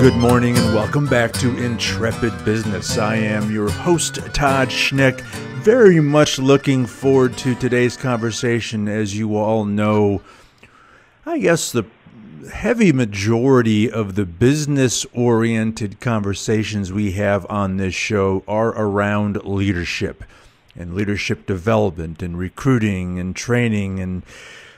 Good 0.00 0.16
morning 0.16 0.56
and 0.58 0.74
welcome 0.74 1.06
back 1.06 1.32
to 1.34 1.56
Intrepid 1.56 2.44
Business. 2.44 2.98
I 2.98 3.16
am 3.16 3.50
your 3.50 3.70
host, 3.70 4.16
Todd 4.34 4.68
Schnick. 4.68 5.20
Very 5.62 6.00
much 6.00 6.38
looking 6.38 6.84
forward 6.84 7.38
to 7.38 7.54
today's 7.54 7.96
conversation. 7.96 8.88
As 8.88 9.16
you 9.16 9.36
all 9.36 9.64
know, 9.64 10.20
I 11.24 11.38
guess 11.38 11.72
the 11.72 11.84
heavy 12.52 12.92
majority 12.92 13.90
of 13.90 14.14
the 14.14 14.26
business 14.26 15.06
oriented 15.14 16.00
conversations 16.00 16.92
we 16.92 17.12
have 17.12 17.46
on 17.48 17.76
this 17.78 17.94
show 17.94 18.44
are 18.46 18.70
around 18.70 19.44
leadership 19.44 20.24
and 20.76 20.94
leadership 20.94 21.46
development 21.46 22.22
and 22.22 22.38
recruiting 22.38 23.18
and 23.18 23.34
training 23.34 24.00
and 24.00 24.22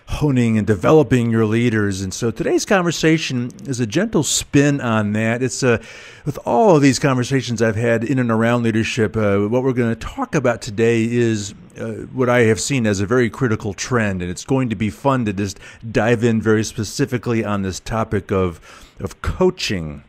honing 0.09 0.56
and 0.56 0.66
developing 0.66 1.30
your 1.30 1.45
leaders. 1.45 2.01
And 2.01 2.14
so 2.14 2.30
today's 2.30 2.64
conversation 2.64 3.51
is 3.66 3.80
a 3.80 3.87
gentle 3.87 4.23
spin 4.23 4.80
on 4.80 5.12
that. 5.12 5.42
It's 5.42 5.62
a, 5.62 5.74
uh, 5.74 5.78
with 6.24 6.38
all 6.47 6.77
of 6.77 6.83
these 6.83 6.98
conversations 6.98 7.60
I've 7.60 7.77
had 7.77 8.05
in 8.05 8.19
and 8.19 8.30
around 8.30 8.62
leadership, 8.62 9.17
uh, 9.17 9.41
what 9.41 9.62
we're 9.62 9.72
going 9.72 9.95
to 9.95 10.00
talk 10.00 10.34
about 10.34 10.62
today 10.62 11.05
is 11.05 11.55
uh, 11.78 11.92
what 12.12 12.28
I 12.28 12.41
have 12.41 12.61
seen 12.61 12.86
as 12.86 13.00
a 13.00 13.06
very 13.06 13.28
critical 13.28 13.75
trend. 13.75 14.22
And 14.22 14.30
it's 14.30 14.45
going 14.45 14.69
to 14.70 14.77
be 14.77 14.91
fun 14.91 15.25
to 15.25 15.33
just 15.33 15.58
dive 15.91 16.23
in 16.23 16.41
very 16.41 16.64
specifically 16.64 17.45
on 17.45 17.62
this 17.62 17.80
topic 17.80 18.30
of, 18.30 18.61
of 19.00 19.20
coaching 19.23 20.05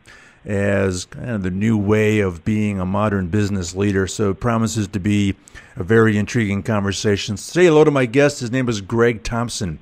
as 0.48 1.04
kind 1.04 1.30
of 1.30 1.42
the 1.42 1.50
new 1.50 1.76
way 1.76 2.20
of 2.20 2.44
being 2.44 2.80
a 2.80 2.86
modern 2.86 3.28
business 3.28 3.76
leader. 3.76 4.06
So 4.06 4.30
it 4.30 4.40
promises 4.40 4.88
to 4.88 4.98
be 4.98 5.36
a 5.76 5.84
very 5.84 6.16
intriguing 6.16 6.62
conversation. 6.62 7.36
Say 7.36 7.66
hello 7.66 7.84
to 7.84 7.90
my 7.90 8.06
guest. 8.06 8.40
His 8.40 8.50
name 8.50 8.68
is 8.68 8.80
Gregg 8.80 9.22
Thompson. 9.22 9.78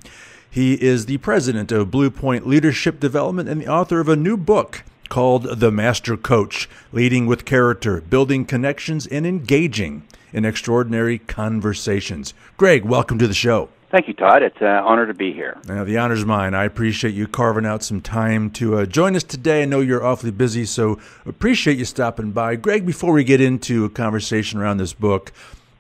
He 0.51 0.75
is 0.75 1.07
the 1.07 1.19
president 1.19 1.71
of 1.71 1.91
Bluepoint 1.91 2.47
Leadership 2.47 2.99
Development 2.99 3.49
and 3.49 3.61
the 3.61 3.69
author 3.69 4.01
of 4.01 4.09
a 4.09 4.17
new 4.17 4.37
book 4.37 4.83
called 5.09 5.61
The 5.61 5.71
Master 5.71 6.17
Coach 6.17 6.69
Leading 6.93 7.27
with 7.27 7.45
Character, 7.45 8.01
Building 8.01 8.45
Connections, 8.45 9.07
and 9.07 9.25
Engaging 9.25 10.03
in 10.33 10.45
Extraordinary 10.45 11.19
Conversations. 11.19 12.35
Gregg, 12.57 12.85
welcome 12.85 13.19
to 13.19 13.29
the 13.29 13.35
show. 13.35 13.69
Thank 13.91 14.09
you, 14.09 14.15
Todd. 14.15 14.43
It's 14.43 14.61
an 14.61 14.67
honor 14.67 15.07
to 15.07 15.15
be 15.15 15.33
here. 15.33 15.57
Now, 15.69 15.85
the 15.85 15.97
honor's 15.99 16.25
mine. 16.25 16.55
I 16.55 16.65
appreciate 16.65 17.15
you 17.15 17.29
carving 17.29 17.65
out 17.65 17.85
some 17.85 18.01
time 18.01 18.51
to 18.53 18.79
uh, 18.79 18.87
join 18.87 19.15
us 19.15 19.23
today. 19.23 19.63
I 19.63 19.65
know 19.65 19.81
you're 19.81 20.05
awfully 20.05 20.33
busy, 20.33 20.65
so 20.65 20.99
appreciate 21.25 21.79
you 21.79 21.85
stopping 21.85 22.33
by. 22.33 22.57
Gregg, 22.57 22.85
before 22.85 23.13
we 23.13 23.23
get 23.23 23.41
into 23.41 23.85
a 23.85 23.89
conversation 23.89 24.59
around 24.59 24.79
this 24.79 24.93
book, 24.93 25.33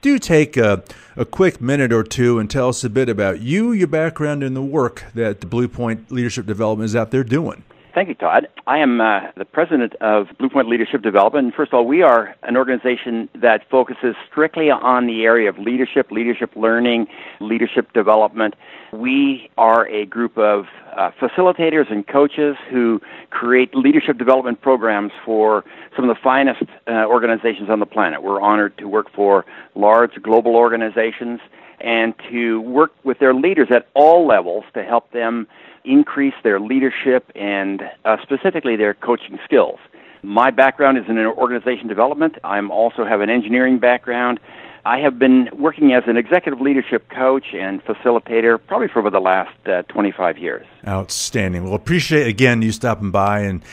do 0.02 0.20
take 0.20 0.56
a, 0.56 0.84
a 1.16 1.24
quick 1.24 1.60
minute 1.60 1.92
or 1.92 2.04
two 2.04 2.38
and 2.38 2.48
tell 2.48 2.68
us 2.68 2.84
a 2.84 2.90
bit 2.90 3.08
about 3.08 3.40
you, 3.40 3.72
your 3.72 3.88
background, 3.88 4.44
and 4.44 4.54
the 4.54 4.62
work 4.62 5.04
that 5.14 5.40
the 5.40 5.46
Bluepoint 5.48 6.08
Leadership 6.10 6.46
Development 6.46 6.84
is 6.84 6.94
out 6.94 7.10
there 7.10 7.24
doing. 7.24 7.64
Thank 7.96 8.10
you, 8.10 8.14
Todd. 8.14 8.46
I 8.66 8.76
am 8.76 9.00
uh, 9.00 9.20
the 9.38 9.46
president 9.46 9.94
of 10.02 10.26
Bluepoint 10.38 10.68
Leadership 10.68 11.00
Development. 11.00 11.54
First 11.54 11.72
of 11.72 11.78
all, 11.78 11.86
we 11.86 12.02
are 12.02 12.36
an 12.42 12.54
organization 12.54 13.26
that 13.40 13.62
focuses 13.70 14.14
strictly 14.30 14.70
on 14.70 15.06
the 15.06 15.24
area 15.24 15.48
of 15.48 15.58
leadership, 15.58 16.10
leadership 16.10 16.50
learning, 16.56 17.06
leadership 17.40 17.90
development. 17.94 18.52
We 18.92 19.48
are 19.56 19.88
a 19.88 20.04
group 20.04 20.36
of 20.36 20.66
uh, 20.94 21.10
facilitators 21.18 21.90
and 21.90 22.06
coaches 22.06 22.56
who 22.70 23.00
create 23.30 23.74
leadership 23.74 24.18
development 24.18 24.60
programs 24.60 25.12
for 25.24 25.64
some 25.96 26.06
of 26.06 26.14
the 26.14 26.20
finest 26.22 26.64
uh, 26.86 27.06
organizations 27.06 27.70
on 27.70 27.80
the 27.80 27.86
planet. 27.86 28.22
We're 28.22 28.42
honored 28.42 28.76
to 28.76 28.88
work 28.88 29.10
for 29.10 29.46
large 29.74 30.22
global 30.22 30.54
organizations 30.54 31.40
and 31.80 32.14
to 32.30 32.60
work 32.60 32.92
with 33.04 33.18
their 33.18 33.34
leaders 33.34 33.68
at 33.70 33.88
all 33.94 34.26
levels 34.26 34.64
to 34.74 34.82
help 34.82 35.10
them 35.12 35.46
increase 35.84 36.34
their 36.42 36.58
leadership 36.58 37.30
and 37.34 37.82
uh, 38.04 38.16
specifically 38.22 38.76
their 38.76 38.94
coaching 38.94 39.38
skills. 39.44 39.78
My 40.22 40.50
background 40.50 40.98
is 40.98 41.04
in 41.08 41.16
organization 41.18 41.86
development. 41.86 42.36
I 42.42 42.60
also 42.70 43.04
have 43.04 43.20
an 43.20 43.30
engineering 43.30 43.78
background. 43.78 44.40
I 44.84 44.98
have 44.98 45.18
been 45.18 45.48
working 45.52 45.92
as 45.92 46.04
an 46.06 46.16
executive 46.16 46.60
leadership 46.60 47.08
coach 47.08 47.46
and 47.52 47.84
facilitator 47.84 48.58
probably 48.64 48.88
for 48.88 49.00
over 49.00 49.10
the 49.10 49.20
last 49.20 49.56
uh, 49.66 49.82
25 49.82 50.38
years. 50.38 50.66
Outstanding. 50.86 51.64
Well, 51.64 51.74
appreciate 51.74 52.28
again 52.28 52.62
you 52.62 52.72
stopping 52.72 53.10
by 53.10 53.40
and 53.40 53.64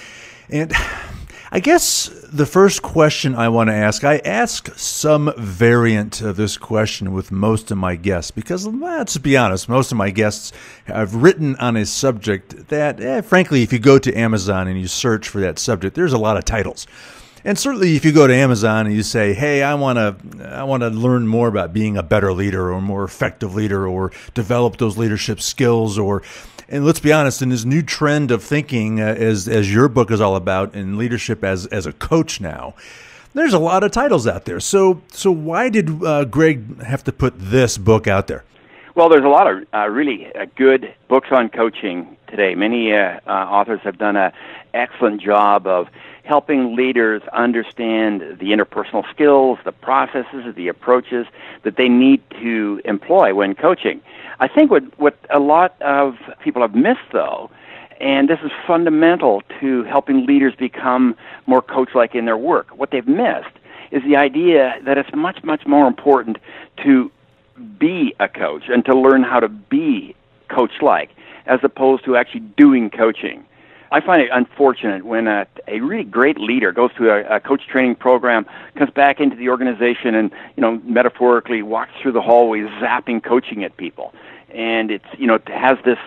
and 0.49 0.73
I 1.55 1.59
guess 1.59 2.07
the 2.33 2.47
first 2.47 2.81
question 2.81 3.35
I 3.35 3.47
want 3.49 3.69
to 3.69 3.75
ask, 3.75 4.03
I 4.03 4.17
ask 4.25 4.75
some 4.75 5.31
variant 5.37 6.19
of 6.19 6.35
this 6.35 6.57
question 6.57 7.13
with 7.13 7.31
most 7.31 7.69
of 7.69 7.77
my 7.77 7.95
guests 7.95 8.31
because 8.31 8.65
let's 8.65 9.19
be 9.19 9.37
honest, 9.37 9.69
most 9.69 9.91
of 9.91 9.97
my 9.99 10.09
guests 10.09 10.51
have 10.85 11.13
written 11.13 11.55
on 11.57 11.77
a 11.77 11.85
subject 11.85 12.69
that, 12.69 12.99
eh, 12.99 13.21
frankly, 13.21 13.61
if 13.61 13.71
you 13.71 13.77
go 13.77 13.99
to 13.99 14.11
Amazon 14.17 14.67
and 14.67 14.81
you 14.81 14.87
search 14.87 15.29
for 15.29 15.41
that 15.41 15.59
subject, 15.59 15.95
there's 15.95 16.11
a 16.11 16.17
lot 16.17 16.37
of 16.37 16.43
titles. 16.43 16.87
And 17.45 17.59
certainly, 17.59 17.95
if 17.95 18.03
you 18.03 18.13
go 18.13 18.25
to 18.25 18.33
Amazon 18.33 18.87
and 18.87 18.95
you 18.95 19.03
say, 19.03 19.33
"Hey, 19.33 19.61
I 19.61 19.75
want 19.75 19.97
to, 19.97 20.55
I 20.55 20.63
want 20.63 20.81
to 20.81 20.89
learn 20.89 21.27
more 21.27 21.49
about 21.49 21.73
being 21.73 21.97
a 21.97 22.03
better 22.03 22.31
leader 22.33 22.71
or 22.71 22.81
more 22.81 23.03
effective 23.03 23.53
leader, 23.53 23.85
or 23.85 24.11
develop 24.33 24.77
those 24.77 24.97
leadership 24.97 25.41
skills, 25.41 25.99
or 25.99 26.23
and 26.69 26.85
let's 26.85 26.99
be 26.99 27.11
honest, 27.11 27.41
in 27.41 27.49
this 27.49 27.65
new 27.65 27.81
trend 27.81 28.31
of 28.31 28.43
thinking, 28.43 28.99
uh, 28.99 29.05
as 29.05 29.47
as 29.47 29.73
your 29.73 29.87
book 29.87 30.11
is 30.11 30.21
all 30.21 30.35
about, 30.35 30.73
in 30.75 30.97
leadership 30.97 31.43
as 31.43 31.65
as 31.67 31.85
a 31.85 31.93
coach 31.93 32.39
now, 32.41 32.73
there's 33.33 33.53
a 33.53 33.59
lot 33.59 33.83
of 33.83 33.91
titles 33.91 34.27
out 34.27 34.45
there. 34.45 34.59
So 34.59 35.01
so 35.11 35.31
why 35.31 35.69
did 35.69 36.03
uh, 36.03 36.25
Gregg 36.25 36.81
have 36.81 37.03
to 37.05 37.11
put 37.11 37.33
this 37.37 37.77
book 37.77 38.07
out 38.07 38.27
there? 38.27 38.43
Well, 38.95 39.09
there's 39.09 39.25
a 39.25 39.29
lot 39.29 39.47
of 39.47 39.65
uh, 39.73 39.87
really 39.87 40.27
uh, 40.35 40.45
good 40.55 40.93
books 41.07 41.29
on 41.31 41.49
coaching 41.49 42.15
today. 42.27 42.53
Many 42.53 42.93
uh, 42.93 43.19
uh, 43.25 43.29
authors 43.29 43.79
have 43.83 43.97
done 43.97 44.15
an 44.15 44.31
excellent 44.73 45.19
job 45.19 45.65
of 45.65 45.87
helping 46.23 46.75
leaders 46.75 47.21
understand 47.33 48.21
the 48.39 48.51
interpersonal 48.51 49.09
skills, 49.11 49.59
the 49.65 49.71
processes, 49.71 50.55
the 50.55 50.67
approaches 50.67 51.27
that 51.63 51.75
they 51.75 51.89
need 51.89 52.21
to 52.31 52.81
employ 52.85 53.33
when 53.33 53.53
coaching. 53.53 54.01
I 54.39 54.47
think 54.47 54.71
what, 54.71 54.83
what 54.97 55.17
a 55.29 55.39
lot 55.39 55.79
of 55.81 56.15
people 56.41 56.61
have 56.61 56.75
missed, 56.75 57.11
though, 57.11 57.51
and 57.99 58.29
this 58.29 58.39
is 58.43 58.51
fundamental 58.65 59.43
to 59.59 59.83
helping 59.83 60.25
leaders 60.25 60.55
become 60.55 61.15
more 61.45 61.61
coach 61.61 61.89
like 61.93 62.15
in 62.15 62.25
their 62.25 62.37
work, 62.37 62.69
what 62.71 62.91
they've 62.91 63.07
missed 63.07 63.55
is 63.91 64.01
the 64.03 64.15
idea 64.15 64.75
that 64.83 64.97
it's 64.97 65.13
much, 65.13 65.43
much 65.43 65.65
more 65.67 65.87
important 65.87 66.37
to 66.83 67.11
be 67.77 68.15
a 68.19 68.27
coach 68.27 68.63
and 68.67 68.83
to 68.85 68.97
learn 68.97 69.23
how 69.23 69.39
to 69.39 69.47
be 69.47 70.15
coach 70.49 70.81
like 70.81 71.11
as 71.45 71.59
opposed 71.63 72.03
to 72.05 72.15
actually 72.15 72.39
doing 72.41 72.89
coaching. 72.89 73.45
I 73.93 74.01
find 74.01 74.23
it 74.23 74.29
unfortunate 74.33 75.05
when 75.05 75.27
a, 75.27 75.45
a 75.67 75.79
really 75.81 76.03
great 76.03 76.39
leader 76.39 76.71
goes 76.71 76.91
to 76.97 77.11
a, 77.11 77.35
a 77.35 77.39
coach 77.39 77.67
training 77.67 77.93
program, 77.93 78.47
comes 78.75 78.89
back 78.89 79.19
into 79.19 79.35
the 79.35 79.49
organization, 79.49 80.15
and 80.15 80.31
you 80.57 80.61
know 80.61 80.81
metaphorically 80.83 81.61
walks 81.61 81.91
through 82.01 82.13
the 82.13 82.21
hallways, 82.21 82.65
zapping 82.81 83.23
coaching 83.23 83.63
at 83.63 83.77
people, 83.77 84.11
and 84.49 84.89
it's 84.89 85.05
you 85.19 85.27
know 85.27 85.35
it 85.35 85.47
has 85.47 85.77
this 85.85 85.99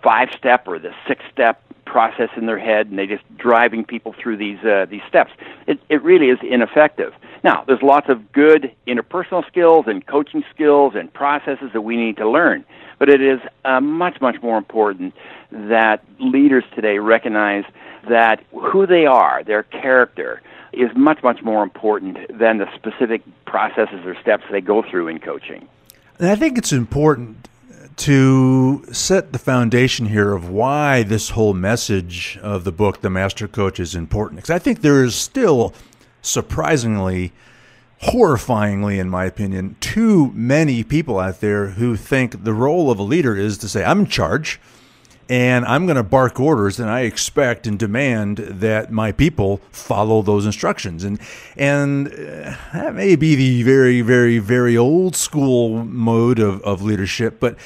five 0.00 0.28
step 0.38 0.68
or 0.68 0.78
the 0.78 0.94
six 1.08 1.24
step 1.32 1.60
process 1.84 2.30
in 2.36 2.46
their 2.46 2.58
head, 2.58 2.86
and 2.86 2.96
they're 2.96 3.06
just 3.06 3.24
driving 3.36 3.84
people 3.84 4.14
through 4.16 4.36
these 4.36 4.64
uh, 4.64 4.86
these 4.88 5.02
steps. 5.08 5.32
It 5.66 5.80
it 5.88 6.04
really 6.04 6.28
is 6.28 6.38
ineffective. 6.40 7.14
Now, 7.44 7.62
there's 7.66 7.82
lots 7.82 8.08
of 8.08 8.32
good 8.32 8.74
interpersonal 8.88 9.46
skills 9.46 9.84
and 9.86 10.04
coaching 10.04 10.42
skills 10.52 10.94
and 10.96 11.12
processes 11.12 11.70
that 11.74 11.82
we 11.82 11.96
need 11.96 12.16
to 12.16 12.28
learn, 12.28 12.64
but 12.98 13.10
it 13.10 13.20
is 13.20 13.38
uh, 13.66 13.80
much 13.80 14.20
much 14.22 14.42
more 14.42 14.56
important 14.56 15.14
that 15.52 16.02
leaders 16.18 16.64
today 16.74 16.98
recognize 16.98 17.64
that 18.08 18.42
who 18.50 18.86
they 18.86 19.04
are, 19.04 19.44
their 19.44 19.62
character, 19.62 20.40
is 20.72 20.90
much 20.96 21.22
much 21.22 21.42
more 21.42 21.62
important 21.62 22.16
than 22.36 22.58
the 22.58 22.66
specific 22.74 23.22
processes 23.44 24.00
or 24.06 24.18
steps 24.22 24.44
they 24.50 24.62
go 24.62 24.82
through 24.82 25.08
in 25.08 25.18
coaching. 25.18 25.68
And 26.18 26.28
I 26.28 26.36
think 26.36 26.56
it's 26.56 26.72
important 26.72 27.48
to 27.96 28.84
set 28.90 29.32
the 29.32 29.38
foundation 29.38 30.06
here 30.06 30.32
of 30.32 30.48
why 30.48 31.02
this 31.02 31.30
whole 31.30 31.54
message 31.54 32.38
of 32.42 32.64
the 32.64 32.72
book, 32.72 33.02
The 33.02 33.10
Master 33.10 33.46
Coach, 33.46 33.78
is 33.78 33.94
important. 33.94 34.36
Because 34.38 34.50
I 34.50 34.58
think 34.58 34.80
there 34.80 35.04
is 35.04 35.14
still, 35.14 35.74
surprisingly, 36.24 37.32
horrifyingly, 38.02 38.98
in 38.98 39.08
my 39.08 39.24
opinion, 39.24 39.76
too 39.80 40.30
many 40.34 40.82
people 40.82 41.18
out 41.18 41.40
there 41.40 41.68
who 41.68 41.96
think 41.96 42.44
the 42.44 42.54
role 42.54 42.90
of 42.90 42.98
a 42.98 43.02
leader 43.02 43.36
is 43.36 43.58
to 43.58 43.68
say, 43.68 43.84
I'm 43.84 44.00
in 44.00 44.06
charge 44.06 44.60
and 45.28 45.64
I'm 45.64 45.86
going 45.86 45.96
to 45.96 46.02
bark 46.02 46.38
orders, 46.38 46.78
and 46.78 46.90
I 46.90 47.00
expect 47.00 47.66
and 47.66 47.78
demand 47.78 48.38
that 48.38 48.92
my 48.92 49.12
people 49.12 49.58
follow 49.70 50.22
those 50.22 50.44
instructions. 50.44 51.04
And 51.04 51.18
and 51.56 52.08
uh, 52.08 52.56
that 52.72 52.94
may 52.94 53.16
be 53.16 53.34
the 53.34 53.62
very, 53.62 54.00
very, 54.02 54.38
very 54.38 54.76
old 54.76 55.16
school 55.16 55.84
mode 55.84 56.38
of, 56.38 56.60
of 56.62 56.82
leadership, 56.82 57.40
but 57.40 57.56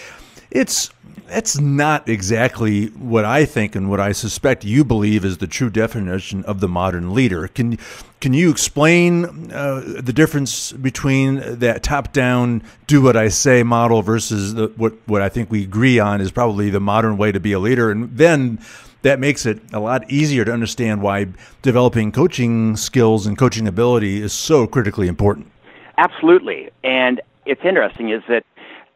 it's 0.51 0.91
that's 1.29 1.61
not 1.61 2.09
exactly 2.09 2.87
what 2.87 3.25
I 3.25 3.45
think 3.45 3.77
and 3.77 3.91
what 3.91 4.01
I 4.01 4.13
suspect 4.13 4.65
you 4.65 4.85
believe 4.85 5.25
is 5.25 5.39
the 5.39 5.47
true 5.47 5.71
definition 5.71 6.43
of 6.45 6.61
the 6.61 6.69
modern 6.69 7.15
leader. 7.15 7.49
Can 7.49 7.79
can 8.21 8.33
you 8.33 8.51
explain 8.51 9.53
uh, 9.53 9.83
the 10.01 10.13
difference 10.13 10.73
between 10.73 11.59
that 11.59 11.83
top-down 11.83 12.63
"do 12.87 13.03
what 13.03 13.17
I 13.17 13.29
say" 13.29 13.63
model 13.63 14.03
versus 14.03 14.55
the, 14.55 14.69
what 14.77 14.95
what 15.07 15.23
I 15.23 15.29
think 15.29 15.51
we 15.51 15.63
agree 15.63 15.99
on 15.99 16.21
is 16.21 16.31
probably 16.31 16.71
the 16.71 16.81
modern 16.81 17.17
way 17.17 17.31
to 17.33 17.41
be 17.41 17.53
a 17.53 17.59
leader, 17.59 17.91
and 17.91 18.17
then 18.17 18.59
that 19.03 19.21
makes 19.21 19.47
it 19.47 19.61
a 19.73 19.81
lot 19.81 20.11
easier 20.11 20.45
to 20.45 20.53
understand 20.53 21.03
why 21.03 21.27
developing 21.63 22.11
coaching 22.11 22.77
skills 22.77 23.27
and 23.27 23.39
coaching 23.39 23.69
ability 23.69 24.21
is 24.21 24.33
so 24.33 24.67
critically 24.67 25.07
important. 25.07 25.47
Absolutely, 25.99 26.71
and 26.83 27.21
it's 27.47 27.65
interesting 27.65 28.11
is 28.11 28.23
that 28.29 28.45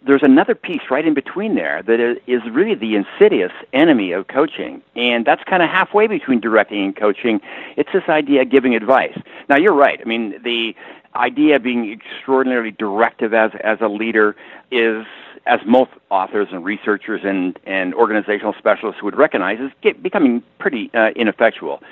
there's 0.06 0.22
another 0.22 0.54
piece 0.54 0.82
right 0.90 1.06
in 1.06 1.14
between 1.14 1.54
there 1.54 1.82
that 1.82 2.00
is 2.26 2.43
really 2.50 2.75
the 2.75 2.96
insidious 2.96 3.52
enemy 3.72 4.12
of 4.12 4.28
coaching, 4.28 4.82
and 4.96 5.25
that's 5.25 5.43
kind 5.44 5.62
of 5.62 5.69
halfway 5.69 6.06
between 6.06 6.40
directing 6.40 6.84
and 6.84 6.96
coaching. 6.96 7.40
It's 7.76 7.90
this 7.93 8.04
idea 8.08 8.43
of 8.43 8.50
giving 8.50 8.75
advice. 8.75 9.16
Now, 9.49 9.56
you're 9.56 9.75
right. 9.75 10.00
I 10.00 10.04
mean, 10.04 10.40
the 10.43 10.75
idea 11.14 11.56
of 11.56 11.62
being 11.62 11.90
extraordinarily 11.90 12.72
directive 12.72 13.34
as 13.34 13.52
as 13.62 13.78
a 13.81 13.88
leader 13.88 14.34
is, 14.70 15.04
as 15.46 15.60
most 15.66 15.90
authors 16.10 16.48
and 16.50 16.64
researchers 16.64 17.20
and 17.25 17.58
and 17.64 17.94
organizational 17.94 18.55
specialists 18.58 19.02
would 19.02 19.16
recognize, 19.16 19.60
is 19.60 19.70
get, 19.82 20.02
becoming 20.02 20.43
pretty 20.58 20.90
uh, 20.94 21.10
ineffectual. 21.14 21.82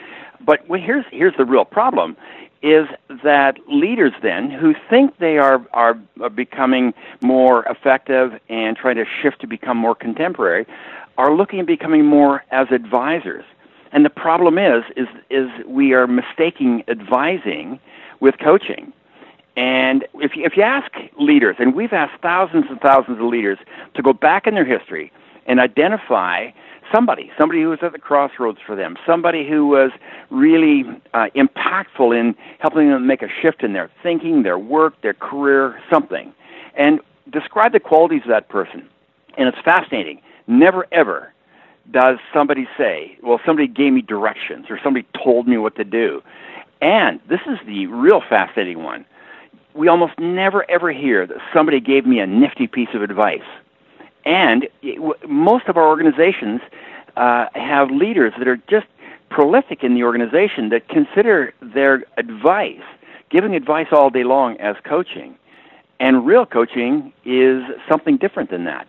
But 0.41 0.65
here's 0.69 1.05
here's 1.11 1.37
the 1.37 1.45
real 1.45 1.65
problem 1.65 2.17
is 2.63 2.87
that 3.25 3.57
leaders 3.69 4.13
then 4.23 4.51
who 4.51 4.75
think 4.89 5.17
they 5.19 5.39
are, 5.39 5.65
are, 5.73 5.95
becoming 6.35 6.93
more 7.23 7.65
effective 7.65 8.39
and 8.49 8.77
trying 8.77 8.97
to 8.97 9.05
shift 9.23 9.41
to 9.41 9.47
become 9.47 9.77
more 9.77 9.95
contemporary 9.95 10.67
are 11.17 11.35
looking 11.35 11.61
at 11.61 11.67
becoming 11.67 12.05
more 12.05 12.45
as 12.51 12.69
advisors. 12.71 13.45
And 13.93 14.05
the 14.05 14.11
problem 14.11 14.59
is, 14.59 14.85
is, 14.97 15.09
is 15.31 15.49
we 15.67 15.95
are 15.95 16.07
mistaking 16.07 16.85
advising 16.87 17.81
with 18.21 18.39
coaching. 18.39 18.93
And 19.57 20.07
if 20.15 20.37
you, 20.37 20.45
if 20.45 20.57
you 20.57 20.63
ask 20.63 20.93
leaders, 21.19 21.57
and 21.59 21.75
we've 21.75 21.93
asked 21.93 22.23
thousands 22.23 22.67
and 22.71 22.81
thousands 22.81 23.19
of 23.19 23.25
leaders 23.25 23.59
to 23.95 24.03
go 24.03 24.13
back 24.13 24.47
in 24.47 24.55
their 24.55 24.65
history 24.65 25.13
and 25.47 25.59
identify 25.59 26.51
somebody, 26.93 27.31
somebody 27.39 27.63
who 27.63 27.69
was 27.71 27.79
at 27.83 27.93
the 27.93 27.99
crossroads 27.99 28.59
for 28.67 28.77
them, 28.77 28.97
somebody 29.07 29.49
who 29.49 29.67
was 29.67 29.91
really 30.31 30.85
uh, 31.15 31.27
impactful 31.37 32.19
in 32.19 32.35
helping 32.59 32.91
them 32.91 33.07
make 33.07 33.23
a 33.23 33.29
shift 33.43 33.63
in 33.63 33.73
their 33.73 33.91
thinking, 34.03 34.43
their 34.43 34.59
work, 34.59 35.01
their 35.03 35.15
career, 35.15 35.81
something. 35.91 36.33
And 36.77 37.01
describe 37.31 37.73
the 37.73 37.81
qualities 37.81 38.23
of 38.23 38.29
that 38.29 38.49
person. 38.49 38.89
And 39.37 39.49
it's 39.49 39.59
fascinating. 39.65 40.21
Never 40.47 40.87
ever 40.93 41.33
does 41.91 42.19
somebody 42.33 42.69
say, 42.79 43.17
well, 43.23 43.41
somebody 43.45 43.67
gave 43.67 43.93
me 43.93 44.03
directions 44.03 44.67
or 44.71 44.79
somebody 44.83 45.07
told 45.23 45.49
me 45.49 45.59
what 45.59 45.77
to 45.77 45.85
do. 45.85 46.23
And 46.81 47.21
this 47.29 47.41
is 47.47 47.59
the 47.67 47.87
real 47.87 48.21
fascinating 48.29 48.83
one. 48.83 49.05
We 49.75 49.89
almost 49.89 50.19
never 50.19 50.69
ever 50.71 50.93
hear 50.93 51.27
that 51.27 51.37
somebody 51.55 51.81
gave 51.81 52.07
me 52.07 52.21
a 52.21 52.27
nifty 52.27 52.67
piece 52.67 52.89
of 52.95 53.03
advice. 53.03 53.47
And 54.25 54.69
most 55.29 55.67
of 55.69 55.77
our 55.77 55.87
organizations 55.89 56.61
uh, 57.17 57.47
have 57.55 57.91
leaders 57.91 58.33
that 58.39 58.47
are 58.49 58.61
just 58.69 58.87
prolific 59.31 59.83
in 59.83 59.95
the 59.95 60.05
organization 60.05 60.69
that 60.71 60.89
consider 60.89 61.55
their 61.63 62.05
advice, 62.17 62.83
giving 63.31 63.55
advice 63.55 63.87
all 63.93 64.11
day 64.11 64.25
long, 64.25 64.57
as 64.59 64.77
coaching. 64.85 65.37
And 66.01 66.27
real 66.27 66.47
coaching 66.47 67.13
is 67.25 67.63
something 67.89 68.17
different 68.17 68.51
than 68.51 68.65
that. 68.65 68.89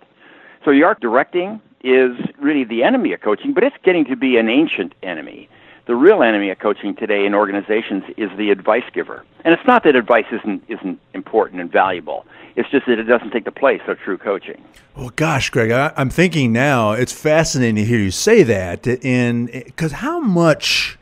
So 0.64 0.72
your 0.72 0.96
directing 1.00 1.62
is 1.84 2.16
really 2.40 2.64
the 2.64 2.84
enemy 2.84 3.14
of 3.14 3.22
coaching, 3.22 3.54
but 3.54 3.64
it's 3.64 3.76
getting 3.84 4.06
to 4.06 4.16
be 4.16 4.38
an 4.38 4.50
ancient 4.50 4.94
enemy. 5.04 5.50
The 5.86 5.96
real 5.96 6.22
enemy 6.22 6.50
of 6.52 6.60
coaching 6.60 6.96
today 6.96 7.26
in 7.26 7.34
organizations 7.34 8.04
is 8.16 8.30
the 8.38 8.52
advice 8.52 8.84
giver. 8.94 9.24
And 9.44 9.54
it's 9.54 9.66
not 9.66 9.84
that 9.84 9.96
advice 9.96 10.26
isn't 10.32 10.64
isn't 10.68 11.00
important 11.14 11.62
and 11.62 11.72
valuable. 11.72 12.26
It's 12.56 12.70
just 12.70 12.86
that 12.86 13.00
it 13.00 13.04
doesn't 13.04 13.32
take 13.32 13.46
the 13.46 13.52
place 13.52 13.82
of 13.88 13.98
true 14.00 14.18
coaching. 14.18 14.64
Well, 14.96 15.12
gosh, 15.16 15.50
Gregg, 15.50 15.72
I, 15.72 15.94
am 15.96 16.10
thinking 16.10 16.52
now 16.52 16.92
it's 16.92 17.14
fascinating 17.14 17.76
to 17.76 17.86
hear 17.86 18.00
you 18.00 18.12
say 18.12 18.44
that, 18.44 18.86
and 19.04 19.50
because 19.52 19.94
how 19.94 20.20
much 20.20 21.00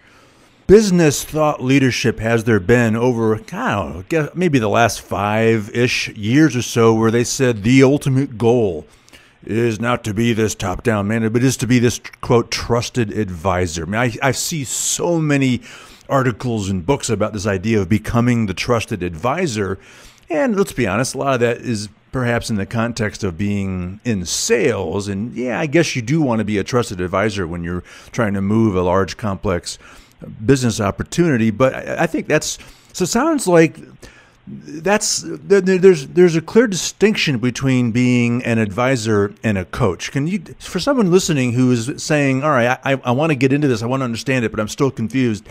business 0.68 1.24
thought 1.24 1.64
leadership 1.64 2.20
has 2.20 2.44
there 2.44 2.60
been 2.60 2.96
over, 2.96 3.40
know, 3.52 4.30
maybe 4.36 4.60
the 4.60 4.70
last 4.70 5.02
five 5.02 5.72
ish 5.76 6.10
years 6.10 6.56
or 6.56 6.62
so, 6.62 6.94
where 6.94 7.10
they 7.10 7.24
said 7.24 7.64
the 7.64 7.82
ultimate 7.82 8.38
goal 8.38 8.86
is 9.46 9.80
not 9.80 10.04
to 10.04 10.14
be 10.14 10.34
this 10.34 10.56
top 10.56 10.84
down 10.84 11.08
manager, 11.08 11.30
but 11.30 11.44
is 11.44 11.58
to 11.58 11.68
be 11.68 11.80
this 11.80 12.00
quote 12.22 12.52
trusted 12.52 13.12
advisor. 13.12 13.84
I 13.84 13.86
mean, 13.86 13.96
I, 13.96 14.28
I 14.28 14.32
see 14.32 14.64
so 14.64 15.20
many 15.20 15.62
articles 16.10 16.70
and 16.70 16.86
books 16.86 17.10
about 17.10 17.34
this 17.34 17.46
idea 17.46 17.80
of 17.80 17.88
becoming 17.88 18.48
the 18.48 18.54
trusted 18.54 19.04
advisor. 19.04 19.80
And 20.30 20.56
let's 20.56 20.74
be 20.74 20.88
honest, 20.88 21.16
a 21.16 21.18
lot 21.18 21.36
of 21.36 21.40
that 21.40 21.58
is 21.58 21.90
perhaps 22.12 22.50
in 22.50 22.56
the 22.56 22.66
context 22.66 23.24
of 23.24 23.38
being 23.38 24.00
in 24.04 24.26
sales. 24.26 25.08
And 25.08 25.34
yeah, 25.34 25.60
I 25.60 25.68
guess 25.68 25.96
you 25.96 26.02
do 26.02 26.22
want 26.22 26.40
to 26.40 26.46
be 26.46 26.58
a 26.58 26.64
trusted 26.64 27.00
advisor 27.00 27.48
when 27.48 27.64
you're 27.64 27.84
trying 28.12 28.34
to 28.34 28.42
move 28.42 28.76
a 28.76 28.82
large, 28.82 29.18
complex 29.18 29.78
uh, 30.24 30.28
business 30.46 30.80
opportunity. 30.82 31.52
But 31.52 31.76
I 31.76 32.08
think 32.08 32.28
that's 32.28 32.58
so. 32.94 33.04
It 33.04 33.08
sounds 33.08 33.48
like 33.48 33.78
that's 34.52 35.24
there's 35.26 36.08
there's 36.08 36.36
a 36.36 36.42
clear 36.42 36.68
distinction 36.68 37.38
between 37.38 37.92
being 37.92 38.44
an 38.44 38.58
advisor 38.58 39.34
and 39.44 39.58
a 39.58 39.66
coach. 39.66 40.12
Can 40.12 40.26
you, 40.26 40.44
for 40.60 40.80
someone 40.80 41.12
listening 41.12 41.54
who 41.54 41.72
is 41.72 41.92
saying, 42.04 42.44
"All 42.44 42.52
right, 42.52 42.80
I, 42.84 43.00
I 43.04 43.12
want 43.12 43.32
to 43.32 43.36
get 43.36 43.54
into 43.54 43.68
this, 43.68 43.84
I 43.84 43.86
want 43.86 44.02
to 44.02 44.06
understand 44.06 44.46
it, 44.46 44.52
but 44.52 44.60
I'm 44.60 44.68
still 44.68 44.92
confused," 44.92 45.48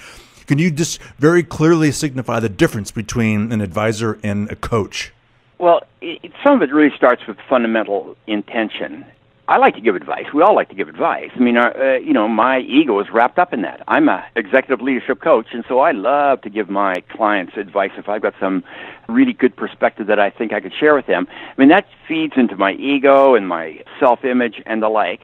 Can 0.48 0.58
you 0.58 0.70
just 0.70 1.02
very 1.18 1.42
clearly 1.42 1.92
signify 1.92 2.40
the 2.40 2.48
difference 2.48 2.90
between 2.90 3.52
an 3.52 3.60
advisor 3.60 4.18
and 4.22 4.50
a 4.50 4.56
coach? 4.56 5.12
Well, 5.58 5.82
it, 6.00 6.32
some 6.42 6.54
of 6.54 6.62
it 6.62 6.72
really 6.72 6.94
starts 6.96 7.26
with 7.28 7.36
fundamental 7.50 8.16
intention. 8.26 9.04
I 9.48 9.56
like 9.56 9.74
to 9.76 9.80
give 9.80 9.96
advice. 9.96 10.26
We 10.34 10.42
all 10.42 10.54
like 10.54 10.68
to 10.68 10.74
give 10.74 10.90
advice. 10.90 11.30
I 11.34 11.38
mean, 11.38 11.56
uh, 11.56 11.72
uh, 11.74 11.92
you 11.94 12.12
know, 12.12 12.28
my 12.28 12.58
ego 12.58 13.00
is 13.00 13.06
wrapped 13.10 13.38
up 13.38 13.54
in 13.54 13.62
that. 13.62 13.82
I'm 13.88 14.06
a 14.10 14.22
executive 14.36 14.82
leadership 14.82 15.22
coach, 15.22 15.46
and 15.52 15.64
so 15.66 15.80
I 15.80 15.92
love 15.92 16.42
to 16.42 16.50
give 16.50 16.68
my 16.68 16.96
clients 17.08 17.54
advice 17.56 17.92
if 17.96 18.10
I've 18.10 18.20
got 18.20 18.34
some 18.38 18.62
really 19.08 19.32
good 19.32 19.56
perspective 19.56 20.08
that 20.08 20.18
I 20.18 20.28
think 20.28 20.52
I 20.52 20.60
could 20.60 20.74
share 20.78 20.94
with 20.94 21.06
them. 21.06 21.26
I 21.30 21.58
mean, 21.58 21.70
that 21.70 21.86
feeds 22.06 22.34
into 22.36 22.56
my 22.56 22.72
ego 22.72 23.34
and 23.34 23.48
my 23.48 23.82
self-image 23.98 24.62
and 24.66 24.82
the 24.82 24.90
like. 24.90 25.22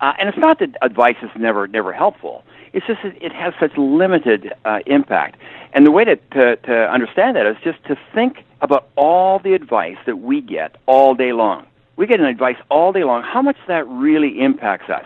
Uh, 0.00 0.12
and 0.20 0.28
it's 0.28 0.38
not 0.38 0.60
that 0.60 0.76
advice 0.80 1.16
is 1.20 1.30
never 1.36 1.66
never 1.66 1.92
helpful. 1.92 2.44
It's 2.72 2.86
just 2.86 3.02
that 3.02 3.20
it 3.20 3.32
has 3.32 3.52
such 3.58 3.76
limited 3.76 4.52
uh, 4.64 4.78
impact. 4.86 5.40
And 5.72 5.84
the 5.84 5.90
way 5.90 6.04
to, 6.04 6.14
to, 6.14 6.54
to 6.56 6.92
understand 6.92 7.34
that 7.36 7.46
is 7.46 7.56
just 7.64 7.82
to 7.86 7.98
think 8.14 8.44
about 8.60 8.86
all 8.94 9.40
the 9.40 9.54
advice 9.54 9.96
that 10.06 10.18
we 10.18 10.40
get 10.40 10.76
all 10.86 11.16
day 11.16 11.32
long. 11.32 11.66
We 11.96 12.06
get 12.06 12.20
an 12.20 12.26
advice 12.26 12.56
all 12.70 12.92
day 12.92 13.04
long. 13.04 13.22
How 13.22 13.42
much 13.42 13.56
that 13.68 13.86
really 13.88 14.40
impacts 14.40 14.90
us? 14.90 15.04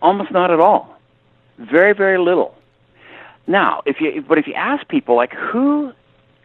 Almost 0.00 0.30
not 0.30 0.50
at 0.50 0.60
all. 0.60 0.98
Very, 1.58 1.94
very 1.94 2.18
little. 2.18 2.54
Now, 3.46 3.82
if 3.86 4.00
you 4.00 4.22
but 4.26 4.38
if 4.38 4.46
you 4.46 4.54
ask 4.54 4.86
people 4.88 5.16
like 5.16 5.32
who 5.32 5.92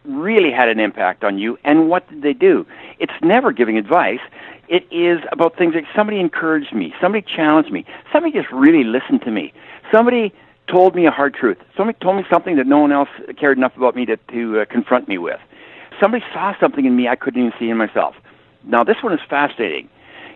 really 0.04 0.50
had 0.50 0.68
an 0.68 0.80
impact 0.80 1.22
on 1.22 1.38
you 1.38 1.58
and 1.64 1.88
what 1.88 2.08
did 2.08 2.22
they 2.22 2.32
do? 2.32 2.66
It's 2.98 3.12
never 3.22 3.52
giving 3.52 3.76
advice. 3.76 4.20
It 4.68 4.86
is 4.90 5.20
about 5.32 5.56
things 5.56 5.74
like 5.74 5.86
somebody 5.94 6.18
encouraged 6.20 6.74
me, 6.74 6.94
somebody 7.00 7.24
challenged 7.26 7.70
me, 7.70 7.84
somebody 8.12 8.32
just 8.32 8.50
really 8.52 8.84
listened 8.84 9.22
to 9.22 9.30
me, 9.30 9.52
somebody 9.92 10.32
told 10.66 10.94
me 10.94 11.06
a 11.06 11.10
hard 11.10 11.34
truth, 11.34 11.56
somebody 11.76 11.98
told 12.00 12.16
me 12.16 12.24
something 12.30 12.56
that 12.56 12.66
no 12.66 12.78
one 12.78 12.92
else 12.92 13.08
cared 13.38 13.56
enough 13.56 13.74
about 13.76 13.96
me 13.96 14.04
to, 14.04 14.18
to 14.30 14.60
uh, 14.60 14.64
confront 14.66 15.08
me 15.08 15.16
with, 15.16 15.40
somebody 15.98 16.22
saw 16.34 16.54
something 16.60 16.84
in 16.84 16.96
me 16.96 17.08
I 17.08 17.16
couldn't 17.16 17.40
even 17.40 17.52
see 17.58 17.70
in 17.70 17.78
myself. 17.78 18.14
Now, 18.64 18.84
this 18.84 18.96
one 19.02 19.12
is 19.12 19.20
fascinating. 19.28 19.88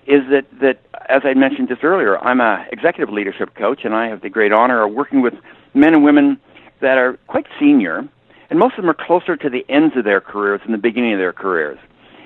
Is 0.06 0.22
that, 0.30 0.46
that 0.60 0.80
as 1.08 1.22
I 1.24 1.34
mentioned 1.34 1.68
just 1.68 1.84
earlier, 1.84 2.18
I'm 2.18 2.40
a 2.40 2.66
executive 2.72 3.12
leadership 3.12 3.54
coach, 3.54 3.84
and 3.84 3.94
I 3.94 4.08
have 4.08 4.20
the 4.20 4.30
great 4.30 4.52
honor 4.52 4.84
of 4.84 4.92
working 4.92 5.22
with 5.22 5.34
men 5.74 5.94
and 5.94 6.02
women 6.02 6.38
that 6.80 6.98
are 6.98 7.18
quite 7.28 7.46
senior, 7.60 8.08
and 8.50 8.58
most 8.58 8.72
of 8.72 8.82
them 8.82 8.90
are 8.90 9.06
closer 9.06 9.36
to 9.36 9.48
the 9.48 9.64
ends 9.68 9.96
of 9.96 10.04
their 10.04 10.20
careers 10.20 10.60
than 10.62 10.72
the 10.72 10.78
beginning 10.78 11.12
of 11.12 11.18
their 11.18 11.32
careers. 11.32 11.78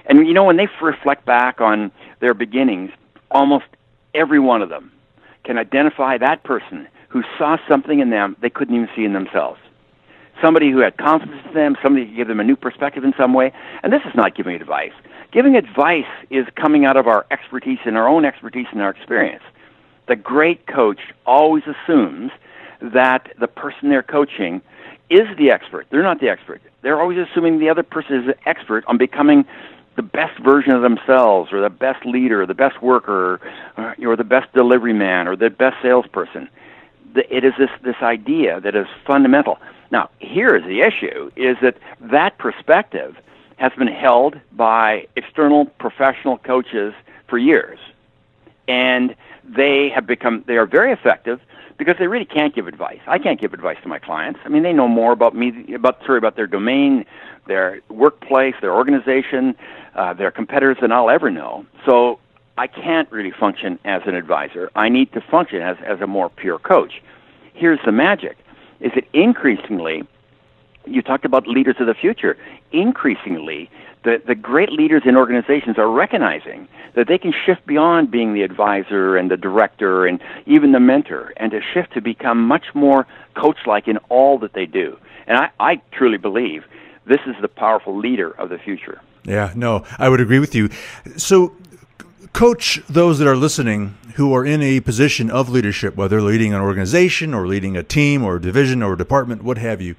And 0.07 0.27
you 0.27 0.33
know, 0.33 0.45
when 0.45 0.57
they 0.57 0.69
reflect 0.81 1.27
back 1.27 1.61
on 1.61 1.93
their 2.21 2.35
beginnings, 2.35 2.91
almost 3.31 3.67
every 4.15 4.39
one 4.39 4.63
of 4.63 4.69
them 4.69 4.91
can 5.45 5.59
identify 5.59 6.19
that 6.19 6.43
person 6.45 6.89
who 7.09 7.23
saw 7.39 7.57
something 7.69 8.01
in 8.01 8.11
them 8.11 8.37
they 8.41 8.51
couldn't 8.51 8.75
even 8.75 8.89
see 8.97 9.05
in 9.05 9.13
themselves. 9.13 9.61
Somebody 10.43 10.71
who 10.71 10.79
had 10.79 10.97
confidence 10.99 11.43
in 11.47 11.55
them, 11.55 11.77
somebody 11.83 12.07
who 12.07 12.17
gave 12.17 12.29
them 12.29 12.41
a 12.41 12.45
new 12.45 12.57
perspective 12.57 13.05
in 13.05 13.15
some 13.19 13.33
way. 13.33 13.53
And 13.83 13.93
this 13.93 14.03
is 14.05 14.15
not 14.15 14.35
giving 14.35 14.53
you 14.53 14.61
advice. 14.61 14.93
Giving 15.33 15.57
advice 15.57 16.05
is 16.31 16.47
coming 16.55 16.85
out 16.85 16.97
of 16.97 17.07
our 17.07 17.27
expertise 17.31 17.79
and 17.85 17.97
our 17.97 18.09
own 18.09 18.25
expertise 18.25 18.67
and 18.73 18.81
our 18.81 18.91
experience. 18.91 19.43
The 20.07 20.17
great 20.17 20.67
coach 20.67 21.01
always 21.27 21.65
assumes 21.67 22.31
that 22.81 23.33
the 23.39 23.49
person 23.49 23.89
they're 23.89 24.03
coaching 24.03 24.63
is 25.11 25.27
the 25.37 25.51
expert. 25.51 25.87
They're 25.91 26.03
not 26.03 26.21
the 26.21 26.29
expert. 26.29 26.63
They're 26.83 27.01
always 27.01 27.19
assuming 27.19 27.59
the 27.59 27.69
other 27.69 27.83
person 27.83 28.23
is 28.23 28.29
an 28.29 28.35
expert 28.45 28.85
on 28.87 28.99
becoming 28.99 29.45
the 29.97 30.03
best 30.03 30.39
version 30.41 30.73
of 30.73 30.83
themselves 30.83 31.53
or 31.53 31.61
the 31.61 31.71
best 31.71 32.05
leader 32.05 32.43
or 32.43 32.47
the 32.47 32.55
best 32.55 32.83
worker 32.83 33.41
or, 33.77 33.97
or 34.05 34.17
the 34.17 34.25
best 34.25 34.53
delivery 34.53 34.93
man 34.93 35.27
or 35.27 35.37
the 35.37 35.51
best 35.51 35.77
salesperson. 35.83 36.49
It 37.15 37.45
is 37.45 37.55
this, 37.59 37.71
this 37.83 37.97
idea 38.03 38.61
that 38.61 38.77
is 38.77 38.87
fundamental. 39.07 39.59
Now, 39.91 40.11
here 40.19 40.55
is 40.55 40.65
the 40.65 40.83
issue, 40.83 41.31
is 41.35 41.57
that 41.63 41.79
that 42.01 42.37
perspective 42.39 43.17
has 43.57 43.73
been 43.79 43.89
held 43.89 44.39
by 44.53 45.07
external 45.17 45.67
professional 45.67 46.39
coaches 46.39 46.95
for 47.29 47.39
years. 47.39 47.79
And 48.69 49.15
they 49.45 49.91
have 49.95 50.07
become, 50.07 50.45
they 50.47 50.57
are 50.57 50.67
very 50.67 50.93
effective 50.93 51.41
because 51.79 51.97
they 51.99 52.07
really 52.07 52.25
can't 52.25 52.55
give 52.55 52.67
advice. 52.67 53.01
I 53.07 53.19
can't 53.19 53.41
give 53.41 53.53
advice 53.53 53.77
to 53.83 53.89
my 53.89 53.99
clients. 53.99 54.41
I 54.45 54.49
mean, 54.49 54.63
they 54.63 54.73
know 54.73 54.89
more 54.89 55.13
about 55.13 55.35
me, 55.35 55.75
about 55.75 56.01
sorry, 56.05 56.19
about 56.19 56.37
their 56.37 56.47
domain, 56.47 57.05
their 57.47 57.81
workplace, 57.89 58.55
their 58.61 58.75
organization, 58.75 59.55
uh, 59.95 60.13
their 60.15 60.31
competitors 60.31 60.79
than 60.81 60.93
I'll 60.93 61.11
ever 61.11 61.31
know. 61.31 61.67
So 61.85 62.19
I 62.59 62.67
can't 62.67 63.11
really 63.13 63.31
function 63.31 63.79
as 63.85 64.03
an 64.07 64.15
advisor. 64.15 64.71
I 64.75 64.89
need 64.89 65.13
to 65.13 65.21
function 65.21 65.61
as 65.61 65.77
as 65.85 66.01
a 66.01 66.07
more 66.07 66.29
pure 66.31 66.59
coach. 66.59 67.03
Here's 67.55 67.81
the 67.85 67.93
magic: 67.93 68.39
is 68.81 68.93
that 68.95 69.05
increasingly, 69.13 70.05
you 70.87 71.03
talked 71.03 71.25
about 71.25 71.47
leaders 71.47 71.77
of 71.81 71.87
the 71.87 71.95
future. 71.95 72.37
Increasingly, 72.73 73.71
the, 74.05 74.23
the 74.25 74.35
great 74.35 74.71
leaders 74.71 75.03
in 75.05 75.17
organizations 75.17 75.79
are 75.79 75.91
recognizing 75.91 76.69
that 76.95 77.09
they 77.09 77.19
can 77.19 77.33
shift 77.45 77.67
beyond 77.67 78.11
being 78.11 78.35
the 78.35 78.43
advisor 78.43 79.17
and 79.17 79.31
the 79.31 79.37
director 79.37 80.07
and 80.07 80.21
even 80.47 80.73
the 80.73 80.81
mentor 80.81 81.33
and 81.37 81.51
to 81.51 81.61
shift 81.75 81.93
to 81.95 82.01
become 82.01 82.47
much 82.47 82.67
more 82.75 83.07
coach 83.35 83.59
like 83.67 83.89
in 83.89 83.99
all 84.09 84.39
that 84.39 84.53
they 84.53 84.65
do. 84.65 84.97
And 85.27 85.37
I, 85.37 85.51
I 85.59 85.83
truly 85.93 86.19
believe 86.19 86.65
this 87.05 87.21
is 87.27 87.35
the 87.41 87.49
powerful 87.49 87.97
leader 87.97 88.31
of 88.31 88.49
the 88.49 88.59
future. 88.59 89.01
Yeah, 89.25 89.53
no, 89.57 89.85
I 89.99 90.09
would 90.09 90.21
agree 90.21 90.39
with 90.39 90.55
you. 90.55 90.71
So, 91.17 91.55
coach 92.33 92.81
those 92.89 93.19
that 93.19 93.27
are 93.27 93.37
listening 93.37 93.97
who 94.15 94.33
are 94.35 94.45
in 94.45 94.63
a 94.63 94.81
position 94.81 95.31
of 95.31 95.49
leadership, 95.49 95.97
whether 95.97 96.23
leading 96.23 96.55
an 96.55 96.61
organization 96.61 97.35
or 97.35 97.47
leading 97.47 97.77
a 97.77 97.83
team 97.83 98.23
or 98.23 98.37
a 98.37 98.41
division 98.41 98.83
or 98.83 98.93
a 98.93 98.99
department, 98.99 99.43
what 99.43 99.59
have 99.59 99.81
you 99.81 99.97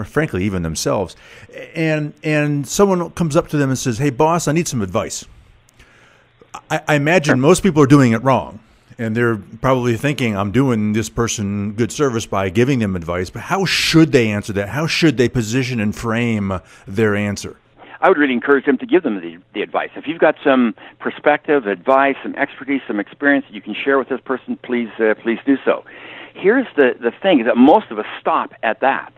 or 0.00 0.04
frankly 0.04 0.44
even 0.44 0.62
themselves 0.62 1.14
and 1.74 2.12
and 2.22 2.66
someone 2.66 3.10
comes 3.10 3.36
up 3.36 3.48
to 3.48 3.56
them 3.56 3.68
and 3.68 3.78
says 3.78 3.98
hey 3.98 4.10
boss 4.10 4.48
i 4.48 4.52
need 4.52 4.66
some 4.66 4.82
advice 4.82 5.26
i, 6.70 6.80
I 6.88 6.94
imagine 6.94 7.40
most 7.40 7.62
people 7.62 7.82
are 7.82 7.86
doing 7.86 8.12
it 8.12 8.22
wrong 8.22 8.60
and 8.98 9.16
they're 9.16 9.36
probably 9.36 9.96
thinking 9.96 10.36
i'm 10.36 10.52
doing 10.52 10.92
this 10.92 11.08
person 11.08 11.72
good 11.72 11.92
service 11.92 12.26
by 12.26 12.48
giving 12.48 12.78
them 12.78 12.96
advice 12.96 13.30
but 13.30 13.42
how 13.42 13.64
should 13.64 14.12
they 14.12 14.30
answer 14.30 14.52
that 14.54 14.70
how 14.70 14.86
should 14.86 15.16
they 15.16 15.28
position 15.28 15.80
and 15.80 15.94
frame 15.94 16.60
their 16.86 17.14
answer 17.14 17.56
I 18.02 18.08
would 18.08 18.16
really 18.16 18.32
encourage 18.32 18.64
them 18.64 18.78
to 18.78 18.86
give 18.86 19.02
them 19.02 19.20
the, 19.20 19.38
the 19.52 19.60
advice. 19.60 19.90
If 19.94 20.06
you've 20.06 20.20
got 20.20 20.34
some 20.42 20.74
perspective, 21.00 21.66
advice, 21.66 22.16
some 22.22 22.34
expertise, 22.34 22.80
some 22.86 22.98
experience 22.98 23.44
that 23.46 23.54
you 23.54 23.60
can 23.60 23.74
share 23.74 23.98
with 23.98 24.08
this 24.08 24.20
person, 24.22 24.58
please, 24.62 24.88
uh, 24.98 25.14
please 25.22 25.38
do 25.44 25.58
so. 25.66 25.84
Here's 26.34 26.66
the, 26.76 26.94
the 26.98 27.10
thing: 27.10 27.40
is 27.40 27.46
that 27.46 27.56
most 27.56 27.90
of 27.90 27.98
us 27.98 28.06
stop 28.18 28.54
at 28.62 28.80
that. 28.80 29.12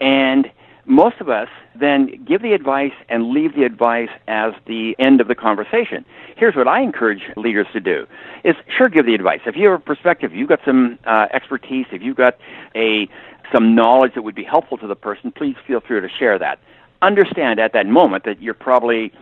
And 0.00 0.50
most 0.86 1.20
of 1.20 1.28
us 1.28 1.48
then 1.74 2.24
give 2.24 2.42
the 2.42 2.52
advice 2.52 2.92
and 3.08 3.30
leave 3.30 3.54
the 3.54 3.64
advice 3.64 4.08
as 4.28 4.54
the 4.66 4.94
end 4.98 5.20
of 5.20 5.28
the 5.28 5.34
conversation. 5.34 6.04
Here's 6.36 6.54
what 6.54 6.68
I 6.68 6.80
encourage 6.80 7.22
leaders 7.36 7.66
to 7.72 7.80
do 7.80 8.06
is 8.44 8.54
sure 8.76 8.88
give 8.88 9.06
the 9.06 9.14
advice. 9.14 9.40
If 9.46 9.56
you 9.56 9.68
have 9.70 9.80
a 9.80 9.82
perspective, 9.82 10.32
you've 10.34 10.48
got 10.48 10.60
some 10.64 10.98
uh, 11.04 11.26
expertise, 11.32 11.86
if 11.90 12.02
you've 12.02 12.16
got 12.16 12.38
a 12.74 13.08
some 13.52 13.74
knowledge 13.74 14.14
that 14.14 14.22
would 14.22 14.34
be 14.34 14.44
helpful 14.44 14.76
to 14.78 14.86
the 14.86 14.96
person, 14.96 15.30
please 15.30 15.56
feel 15.66 15.80
free 15.80 16.00
to 16.00 16.08
share 16.08 16.38
that. 16.38 16.58
Understand 17.02 17.60
at 17.60 17.72
that 17.74 17.86
moment 17.86 18.24
that 18.24 18.42
you're 18.42 18.54
probably, 18.54 19.12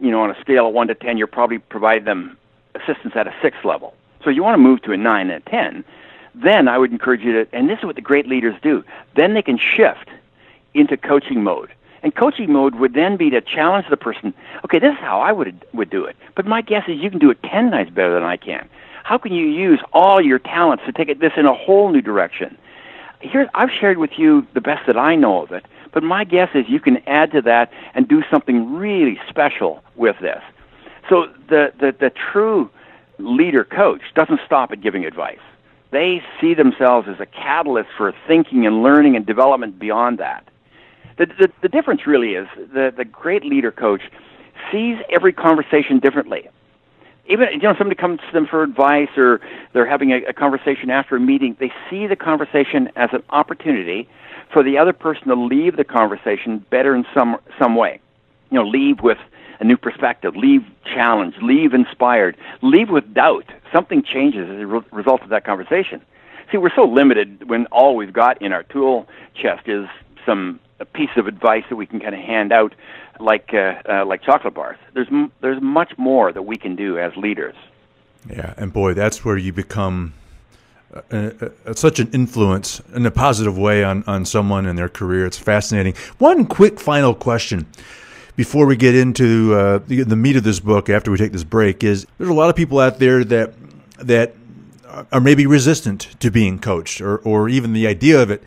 you 0.00 0.10
know, 0.10 0.22
on 0.22 0.30
a 0.30 0.40
scale 0.40 0.68
of 0.68 0.74
1 0.74 0.88
to 0.88 0.94
10, 0.94 1.18
you're 1.18 1.26
probably 1.26 1.58
providing 1.58 2.04
them 2.04 2.36
assistance 2.76 3.14
at 3.16 3.26
a 3.26 3.34
6 3.42 3.56
level. 3.64 3.94
So 4.22 4.30
you 4.30 4.42
want 4.42 4.54
to 4.54 4.62
move 4.62 4.82
to 4.82 4.92
a 4.92 4.96
9 4.96 5.30
and 5.30 5.42
a 5.44 5.50
10. 5.50 5.84
Then 6.34 6.68
I 6.68 6.78
would 6.78 6.92
encourage 6.92 7.22
you 7.22 7.32
to, 7.32 7.48
and 7.52 7.68
this 7.68 7.80
is 7.80 7.84
what 7.84 7.96
the 7.96 8.02
great 8.02 8.28
leaders 8.28 8.54
do, 8.62 8.84
then 9.16 9.34
they 9.34 9.42
can 9.42 9.58
shift 9.58 10.08
into 10.74 10.96
coaching 10.96 11.42
mode. 11.42 11.72
And 12.02 12.14
coaching 12.14 12.52
mode 12.52 12.74
would 12.76 12.94
then 12.94 13.16
be 13.16 13.30
to 13.30 13.40
challenge 13.40 13.86
the 13.88 13.96
person. 13.96 14.34
Okay, 14.64 14.80
this 14.80 14.92
is 14.92 14.98
how 14.98 15.20
I 15.20 15.30
would 15.32 15.64
would 15.72 15.90
do 15.90 16.04
it. 16.04 16.16
But 16.34 16.46
my 16.46 16.60
guess 16.60 16.84
is 16.88 16.98
you 16.98 17.10
can 17.10 17.20
do 17.20 17.30
it 17.30 17.42
ten 17.42 17.70
times 17.70 17.90
better 17.90 18.12
than 18.12 18.24
I 18.24 18.36
can. 18.36 18.68
How 19.04 19.18
can 19.18 19.32
you 19.32 19.46
use 19.46 19.80
all 19.92 20.20
your 20.20 20.38
talents 20.38 20.84
to 20.86 20.92
take 20.92 21.20
this 21.20 21.32
in 21.36 21.46
a 21.46 21.54
whole 21.54 21.90
new 21.90 22.02
direction? 22.02 22.56
Here, 23.20 23.48
I've 23.54 23.70
shared 23.70 23.98
with 23.98 24.10
you 24.16 24.46
the 24.54 24.60
best 24.60 24.86
that 24.86 24.96
I 24.96 25.14
know 25.14 25.42
of 25.42 25.52
it. 25.52 25.64
But 25.92 26.02
my 26.02 26.24
guess 26.24 26.48
is 26.54 26.64
you 26.68 26.80
can 26.80 26.96
add 27.06 27.30
to 27.32 27.42
that 27.42 27.70
and 27.94 28.08
do 28.08 28.22
something 28.30 28.74
really 28.74 29.20
special 29.28 29.82
with 29.94 30.16
this. 30.20 30.42
So 31.08 31.26
the 31.48 31.72
the, 31.78 31.94
the 31.98 32.10
true 32.10 32.70
leader 33.18 33.64
coach 33.64 34.00
doesn't 34.14 34.40
stop 34.44 34.72
at 34.72 34.80
giving 34.80 35.04
advice. 35.04 35.38
They 35.90 36.22
see 36.40 36.54
themselves 36.54 37.06
as 37.08 37.20
a 37.20 37.26
catalyst 37.26 37.90
for 37.96 38.12
thinking 38.26 38.66
and 38.66 38.82
learning 38.82 39.14
and 39.14 39.26
development 39.26 39.78
beyond 39.78 40.18
that. 40.18 40.48
The, 41.18 41.26
the, 41.26 41.50
the 41.62 41.68
difference 41.68 42.06
really 42.06 42.34
is 42.34 42.48
the, 42.56 42.92
the 42.96 43.04
great 43.04 43.44
leader 43.44 43.70
coach 43.70 44.02
sees 44.70 44.98
every 45.10 45.32
conversation 45.32 45.98
differently. 45.98 46.48
Even 47.28 47.48
you 47.52 47.60
know 47.60 47.74
somebody 47.78 47.94
comes 47.94 48.20
to 48.20 48.32
them 48.32 48.46
for 48.46 48.62
advice 48.62 49.10
or 49.16 49.40
they're 49.72 49.86
having 49.86 50.12
a, 50.12 50.22
a 50.24 50.32
conversation 50.32 50.90
after 50.90 51.16
a 51.16 51.20
meeting, 51.20 51.56
they 51.60 51.72
see 51.88 52.06
the 52.06 52.16
conversation 52.16 52.90
as 52.96 53.10
an 53.12 53.22
opportunity 53.30 54.08
for 54.52 54.62
the 54.62 54.76
other 54.76 54.92
person 54.92 55.28
to 55.28 55.34
leave 55.34 55.76
the 55.76 55.84
conversation 55.84 56.64
better 56.70 56.94
in 56.94 57.06
some 57.14 57.38
some 57.58 57.76
way. 57.76 58.00
You 58.50 58.58
know, 58.58 58.68
leave 58.68 59.00
with 59.00 59.18
a 59.60 59.64
new 59.64 59.76
perspective, 59.76 60.34
leave 60.34 60.64
challenged, 60.84 61.40
leave 61.42 61.72
inspired, 61.72 62.36
leave 62.60 62.90
with 62.90 63.14
doubt. 63.14 63.46
Something 63.72 64.02
changes 64.02 64.50
as 64.50 64.58
a 64.58 64.66
re- 64.66 64.80
result 64.90 65.22
of 65.22 65.28
that 65.28 65.44
conversation. 65.44 66.02
See, 66.50 66.58
we're 66.58 66.74
so 66.74 66.84
limited 66.84 67.48
when 67.48 67.66
all 67.66 67.94
we've 67.94 68.12
got 68.12 68.42
in 68.42 68.52
our 68.52 68.64
tool 68.64 69.08
chest 69.34 69.68
is 69.68 69.86
some 70.26 70.58
a 70.82 70.84
piece 70.84 71.10
of 71.16 71.26
advice 71.28 71.62
that 71.70 71.76
we 71.76 71.86
can 71.86 72.00
kind 72.00 72.14
of 72.14 72.20
hand 72.20 72.52
out 72.52 72.74
like 73.20 73.54
uh, 73.54 73.74
uh, 73.88 74.04
like 74.04 74.22
chocolate 74.22 74.52
bars. 74.52 74.76
There's 74.94 75.08
m- 75.10 75.32
there's 75.40 75.62
much 75.62 75.92
more 75.96 76.32
that 76.32 76.42
we 76.42 76.56
can 76.56 76.76
do 76.76 76.98
as 76.98 77.16
leaders. 77.16 77.54
Yeah, 78.28 78.54
and 78.56 78.72
boy, 78.72 78.94
that's 78.94 79.24
where 79.24 79.36
you 79.36 79.52
become 79.52 80.14
uh, 80.92 81.30
uh, 81.40 81.74
such 81.74 82.00
an 82.00 82.10
influence 82.12 82.82
in 82.94 83.06
a 83.06 83.10
positive 83.10 83.56
way 83.56 83.84
on 83.84 84.02
on 84.06 84.24
someone 84.24 84.66
and 84.66 84.76
their 84.76 84.88
career. 84.88 85.24
It's 85.24 85.38
fascinating. 85.38 85.94
One 86.18 86.46
quick 86.46 86.80
final 86.80 87.14
question 87.14 87.66
before 88.34 88.66
we 88.66 88.76
get 88.76 88.94
into 88.94 89.54
uh, 89.54 89.78
the, 89.86 90.02
the 90.02 90.16
meat 90.16 90.36
of 90.36 90.42
this 90.42 90.58
book 90.58 90.88
after 90.88 91.12
we 91.12 91.16
take 91.16 91.32
this 91.32 91.44
break 91.44 91.84
is 91.84 92.06
there's 92.18 92.30
a 92.30 92.34
lot 92.34 92.50
of 92.50 92.56
people 92.56 92.80
out 92.80 92.98
there 92.98 93.22
that 93.24 93.54
that 93.98 94.34
are 95.12 95.20
maybe 95.20 95.46
resistant 95.46 96.00
to 96.20 96.30
being 96.30 96.58
coached 96.58 97.00
or, 97.00 97.18
or 97.18 97.48
even 97.48 97.72
the 97.72 97.86
idea 97.86 98.20
of 98.20 98.30
it 98.30 98.42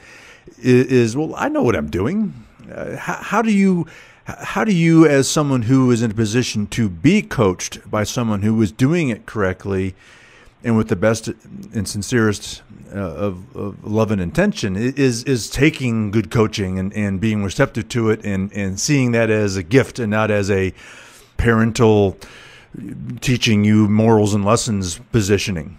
is, 0.59 0.85
is 0.87 1.17
well, 1.17 1.33
I 1.35 1.49
know 1.49 1.63
what 1.63 1.75
I'm 1.75 1.89
doing. 1.89 2.33
Uh, 2.71 2.95
how, 2.97 3.15
how 3.15 3.41
do 3.41 3.51
you 3.51 3.87
how 4.25 4.63
do 4.63 4.73
you, 4.73 5.05
as 5.05 5.27
someone 5.27 5.63
who 5.63 5.91
is 5.91 6.01
in 6.01 6.09
a 6.09 6.13
position 6.13 6.65
to 6.67 6.89
be 6.89 7.21
coached 7.21 7.89
by 7.89 8.03
someone 8.03 8.41
who 8.41 8.59
is 8.61 8.71
doing 8.71 9.09
it 9.09 9.27
correctly 9.27 9.93
and 10.63 10.75
with 10.75 10.87
the 10.87 10.95
best 10.95 11.27
and 11.27 11.87
sincerest 11.87 12.63
uh, 12.91 12.97
of, 12.97 13.55
of, 13.55 13.85
love 13.85 14.09
and 14.09 14.19
intention, 14.19 14.75
is 14.75 15.23
is 15.25 15.47
taking 15.47 16.09
good 16.09 16.31
coaching 16.31 16.79
and, 16.79 16.91
and 16.93 17.21
being 17.21 17.43
receptive 17.43 17.87
to 17.89 18.09
it 18.09 18.25
and, 18.25 18.51
and 18.53 18.79
seeing 18.79 19.11
that 19.11 19.29
as 19.29 19.57
a 19.57 19.63
gift 19.63 19.99
and 19.99 20.09
not 20.09 20.31
as 20.31 20.49
a 20.49 20.73
parental 21.37 22.17
teaching 23.21 23.63
you 23.63 23.87
morals 23.87 24.33
and 24.33 24.43
lessons 24.43 24.99
positioning? 25.11 25.77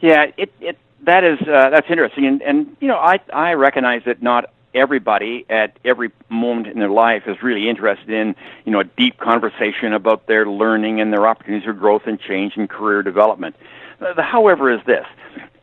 Yeah, 0.00 0.32
it, 0.36 0.52
it 0.60 0.78
that 1.08 1.24
is 1.24 1.40
uh, 1.42 1.70
that's 1.70 1.88
interesting, 1.90 2.26
and 2.26 2.42
and 2.42 2.76
you 2.80 2.88
know 2.88 2.98
I 2.98 3.18
I 3.32 3.52
recognize 3.54 4.02
that 4.04 4.22
not 4.22 4.50
everybody 4.74 5.46
at 5.48 5.78
every 5.84 6.10
moment 6.28 6.66
in 6.66 6.78
their 6.78 6.90
life 6.90 7.22
is 7.26 7.42
really 7.42 7.68
interested 7.68 8.10
in 8.10 8.36
you 8.64 8.72
know 8.72 8.80
a 8.80 8.84
deep 8.84 9.18
conversation 9.18 9.92
about 9.92 10.26
their 10.26 10.46
learning 10.46 11.00
and 11.00 11.12
their 11.12 11.26
opportunities 11.26 11.64
for 11.64 11.72
growth 11.72 12.02
and 12.06 12.20
change 12.20 12.56
and 12.56 12.68
career 12.68 13.02
development. 13.02 13.56
Uh, 14.00 14.12
the 14.14 14.22
however 14.22 14.70
is 14.70 14.80
this 14.86 15.06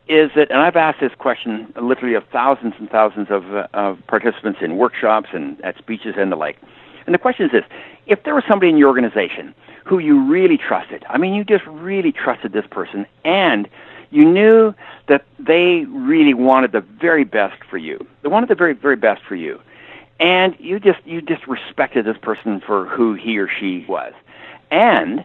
is 0.08 0.30
that, 0.36 0.50
and 0.50 0.60
I've 0.60 0.76
asked 0.76 1.00
this 1.00 1.12
question 1.18 1.72
literally 1.80 2.14
of 2.14 2.24
thousands 2.32 2.74
and 2.78 2.88
thousands 2.88 3.28
of, 3.30 3.52
uh, 3.52 3.66
of 3.74 3.98
participants 4.06 4.60
in 4.62 4.76
workshops 4.76 5.28
and 5.32 5.60
at 5.64 5.76
speeches 5.78 6.14
and 6.16 6.30
the 6.30 6.36
like. 6.36 6.58
And 7.06 7.14
the 7.14 7.18
question 7.18 7.46
is 7.46 7.52
this: 7.52 7.64
If 8.06 8.24
there 8.24 8.34
was 8.34 8.44
somebody 8.48 8.70
in 8.70 8.76
your 8.76 8.88
organization 8.88 9.54
who 9.84 9.98
you 9.98 10.20
really 10.24 10.58
trusted, 10.58 11.04
I 11.08 11.18
mean, 11.18 11.34
you 11.34 11.44
just 11.44 11.64
really 11.66 12.10
trusted 12.10 12.52
this 12.52 12.66
person, 12.68 13.06
and 13.24 13.68
you 14.10 14.24
knew 14.24 14.74
that 15.08 15.24
they 15.38 15.84
really 15.88 16.34
wanted 16.34 16.72
the 16.72 16.80
very 16.80 17.24
best 17.24 17.62
for 17.68 17.78
you. 17.78 18.06
They 18.22 18.28
wanted 18.28 18.48
the 18.48 18.54
very, 18.54 18.74
very 18.74 18.96
best 18.96 19.22
for 19.22 19.34
you. 19.34 19.60
And 20.18 20.56
you 20.58 20.80
just 20.80 21.04
you 21.04 21.20
just 21.20 21.46
respected 21.46 22.06
this 22.06 22.16
person 22.16 22.60
for 22.60 22.86
who 22.86 23.14
he 23.14 23.38
or 23.38 23.48
she 23.48 23.84
was. 23.86 24.14
And 24.70 25.24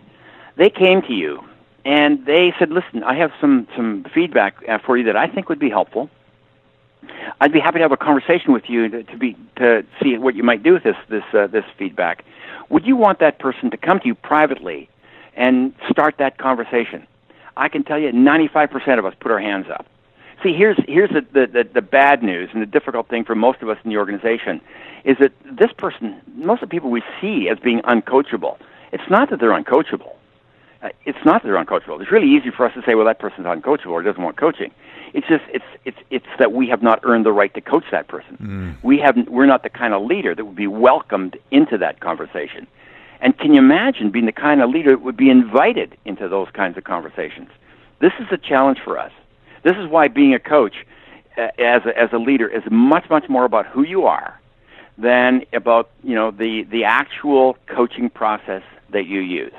they 0.58 0.70
came 0.70 1.02
to 1.04 1.14
you 1.14 1.44
and 1.86 2.26
they 2.26 2.54
said, 2.60 2.70
"Listen, 2.72 3.04
I 3.04 3.16
have 3.16 3.32
some 3.40 3.68
some 3.76 4.06
feedback 4.14 4.56
uh, 4.68 4.80
for 4.80 4.98
you 4.98 5.06
that 5.06 5.16
I 5.16 5.28
think 5.28 5.50
would 5.50 5.60
be 5.60 5.70
helpful. 5.70 6.10
I'd 7.40 7.52
be 7.52 7.60
happy 7.60 7.80
to 7.80 7.84
have 7.84 7.92
a 7.92 7.98
conversation 7.98 8.54
with 8.54 8.70
you 8.70 8.88
to, 8.90 9.04
to 9.04 9.18
be 9.18 9.36
to 9.56 9.84
see 10.02 10.18
what 10.18 10.36
you 10.36 10.44
might 10.44 10.62
do 10.62 10.74
with 10.74 10.84
this 10.84 10.98
this 11.10 11.24
uh, 11.34 11.48
this 11.48 11.66
feedback. 11.78 12.26
Would 12.70 12.86
you 12.86 12.96
want 12.96 13.20
that 13.20 13.40
person 13.40 13.72
to 13.72 13.78
come 13.78 14.00
to 14.02 14.08
you 14.08 14.16
privately 14.16 14.90
and 15.36 15.74
start 15.90 16.16
that 16.18 16.38
conversation?" 16.38 17.08
I 17.58 17.70
can 17.70 17.84
tell 17.84 18.00
you, 18.00 18.12
95% 18.12 19.00
of 19.00 19.06
us 19.06 19.14
put 19.20 19.32
our 19.32 19.40
hands 19.40 19.68
up. 19.70 19.86
See, 20.44 20.54
here's 20.54 20.78
here's 20.88 21.12
the, 21.12 21.22
the, 21.32 21.70
the, 21.72 21.82
bad 21.84 22.24
news 22.24 22.50
and 22.52 22.64
the 22.64 22.66
difficult 22.66 23.08
thing 23.10 23.24
for 23.24 23.36
most 23.36 23.62
of 23.62 23.70
us 23.70 23.78
in 23.84 23.92
the 23.92 23.98
organization 23.98 24.60
is 25.04 25.18
that 25.20 25.32
this 25.46 25.72
person, 25.78 26.20
most 26.36 26.64
of 26.64 26.70
the 26.70 26.74
people 26.74 26.90
we 26.90 27.04
see 27.20 27.48
as 27.48 27.60
being 27.60 27.80
uncoachable, 27.82 28.58
it's 28.92 29.08
not 29.10 29.30
that 29.30 29.40
they're 29.40 29.52
uncoachable. 29.52 30.16
Uh, 30.82 30.90
it's 31.06 31.24
not 31.26 31.44
that 31.44 31.50
they're 31.50 31.64
uncoachable. 31.64 32.02
It's 32.02 32.12
really 32.12 32.30
easy 32.30 32.50
for 32.50 32.66
us 32.66 32.74
to 32.74 32.82
say, 32.84 32.96
well, 32.96 33.06
that 33.06 33.20
person's 33.20 33.46
uncoachable 33.46 33.92
or 33.92 34.02
doesn't 34.02 34.24
want 34.24 34.38
coaching. 34.38 34.72
It's 35.14 35.28
just 35.28 35.44
it's 35.50 35.66
it's 35.86 35.98
it's 36.10 36.26
that 36.40 36.54
we 36.54 36.68
have 36.70 36.82
not 36.82 37.02
earned 37.04 37.26
the 37.26 37.34
right 37.34 37.54
to 37.54 37.62
coach 37.62 37.86
that 37.92 38.08
person. 38.08 38.38
Mm. 38.42 38.84
We 38.84 38.98
haven't. 38.98 39.30
We're 39.30 39.46
not 39.46 39.62
the 39.62 39.70
kind 39.70 39.94
of 39.94 40.04
leader 40.04 40.34
that 40.34 40.44
would 40.44 40.56
be 40.56 40.68
welcomed 40.68 41.38
into 41.52 41.78
that 41.78 42.00
conversation. 42.00 42.66
And 43.22 43.38
can 43.38 43.54
you 43.54 43.60
imagine 43.60 44.10
being 44.10 44.26
the 44.26 44.32
kind 44.32 44.62
of 44.62 44.70
leader 44.72 44.92
that 44.92 45.02
would 45.02 45.18
be 45.18 45.30
invited 45.30 45.96
into 46.06 46.28
those 46.28 46.50
kinds 46.54 46.78
of 46.78 46.84
conversations? 46.84 47.50
This 48.00 48.14
is 48.20 48.28
a 48.32 48.38
challenge 48.38 48.80
for 48.84 48.98
us. 48.98 49.12
This 49.64 49.78
is 49.78 49.88
why 49.88 50.08
being 50.08 50.34
a 50.34 50.40
coach 50.40 50.76
uh, 51.38 51.50
as 51.60 51.86
a, 51.86 51.98
as 51.98 52.12
a 52.12 52.18
leader 52.18 52.48
is 52.48 52.64
much 52.70 53.10
much 53.10 53.30
more 53.30 53.46
about 53.46 53.68
who 53.68 53.84
you 53.84 54.06
are 54.06 54.40
than 54.98 55.46
about 55.54 55.90
you 56.04 56.16
know 56.16 56.32
the 56.32 56.64
the 56.64 56.84
actual 56.84 57.58
coaching 57.68 58.10
process 58.10 58.64
that 58.90 59.06
you 59.06 59.20
use. 59.20 59.54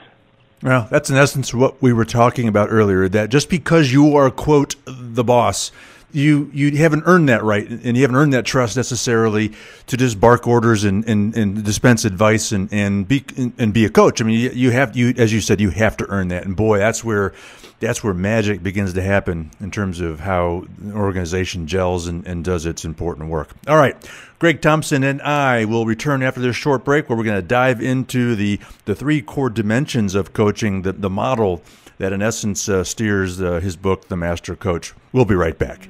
Well, 0.63 0.87
that's 0.91 1.09
in 1.09 1.17
essence 1.17 1.55
what 1.55 1.81
we 1.81 1.93
were 1.93 2.05
talking 2.05 2.49
about 2.49 2.69
earlier. 2.71 3.09
That 3.09 3.31
just 3.31 3.49
because 3.49 3.93
you 3.93 4.17
are 4.17 4.31
quote 4.31 4.75
the 4.87 5.25
boss 5.25 5.71
you 6.13 6.51
you 6.53 6.77
haven't 6.77 7.05
earned 7.07 7.29
that 7.29 7.43
right, 7.43 7.69
and 7.69 7.97
you 7.97 8.03
haven't 8.03 8.17
earned 8.17 8.33
that 8.35 8.45
trust 8.45 8.77
necessarily 8.77 9.53
to 9.87 9.97
just 9.97 10.21
bark 10.21 10.47
orders 10.47 10.85
and, 10.85 11.09
and, 11.09 11.37
and 11.37 11.65
dispense 11.65 12.05
advice 12.05 12.53
and 12.53 12.69
and 12.73 13.09
be 13.09 13.25
and 13.59 13.73
be 13.73 13.85
a 13.85 13.91
coach. 13.91 14.21
I 14.21 14.25
mean, 14.25 14.39
you, 14.39 14.51
you 14.51 14.71
have 14.71 14.97
you 14.97 15.15
as 15.17 15.33
you 15.33 15.41
said, 15.41 15.61
you 15.61 15.71
have 15.71 15.97
to 15.99 16.07
earn 16.09 16.29
that, 16.29 16.45
and 16.45 16.55
boy, 16.55 16.79
that's 16.79 17.03
where 17.03 17.33
that's 17.81 18.05
where 18.05 18.15
magic 18.15 18.63
begins 18.63 18.93
to 18.93 19.03
happen 19.03 19.51
in 19.59 19.71
terms 19.71 20.01
of 20.01 20.21
how 20.21 20.67
an 20.81 20.93
organization 20.93 21.67
gels 21.67 22.07
and, 22.07 22.25
and 22.27 22.45
does 22.45 22.65
its 22.65 22.85
important 22.85 23.29
work. 23.29 23.51
All 23.67 23.77
right, 23.77 23.97
Gregg 24.39 24.61
Thompson 24.61 25.03
and 25.03 25.21
I 25.23 25.65
will 25.65 25.85
return 25.85 26.23
after 26.23 26.41
this 26.41 26.57
short 26.57 26.85
break, 26.85 27.09
where 27.09 27.19
we're 27.19 27.25
going 27.25 27.41
to 27.41 27.47
dive 27.47 27.83
into 27.83 28.35
the 28.37 28.61
the 28.85 28.95
three 28.95 29.23
core 29.23 29.51
dimensions 29.51 30.15
of 30.15 30.33
coaching, 30.33 30.83
the 30.83 30.93
the 30.93 31.11
model 31.11 31.63
that 31.99 32.13
in 32.13 32.21
essence 32.21 32.69
uh, 32.69 32.83
steers 32.83 33.41
uh, 33.41 33.61
his 33.61 33.77
book, 33.77 34.09
The 34.09 34.17
Master 34.17 34.57
Coach. 34.57 34.93
We'll 35.13 35.25
be 35.25 35.35
right 35.35 35.57
back. 35.57 35.89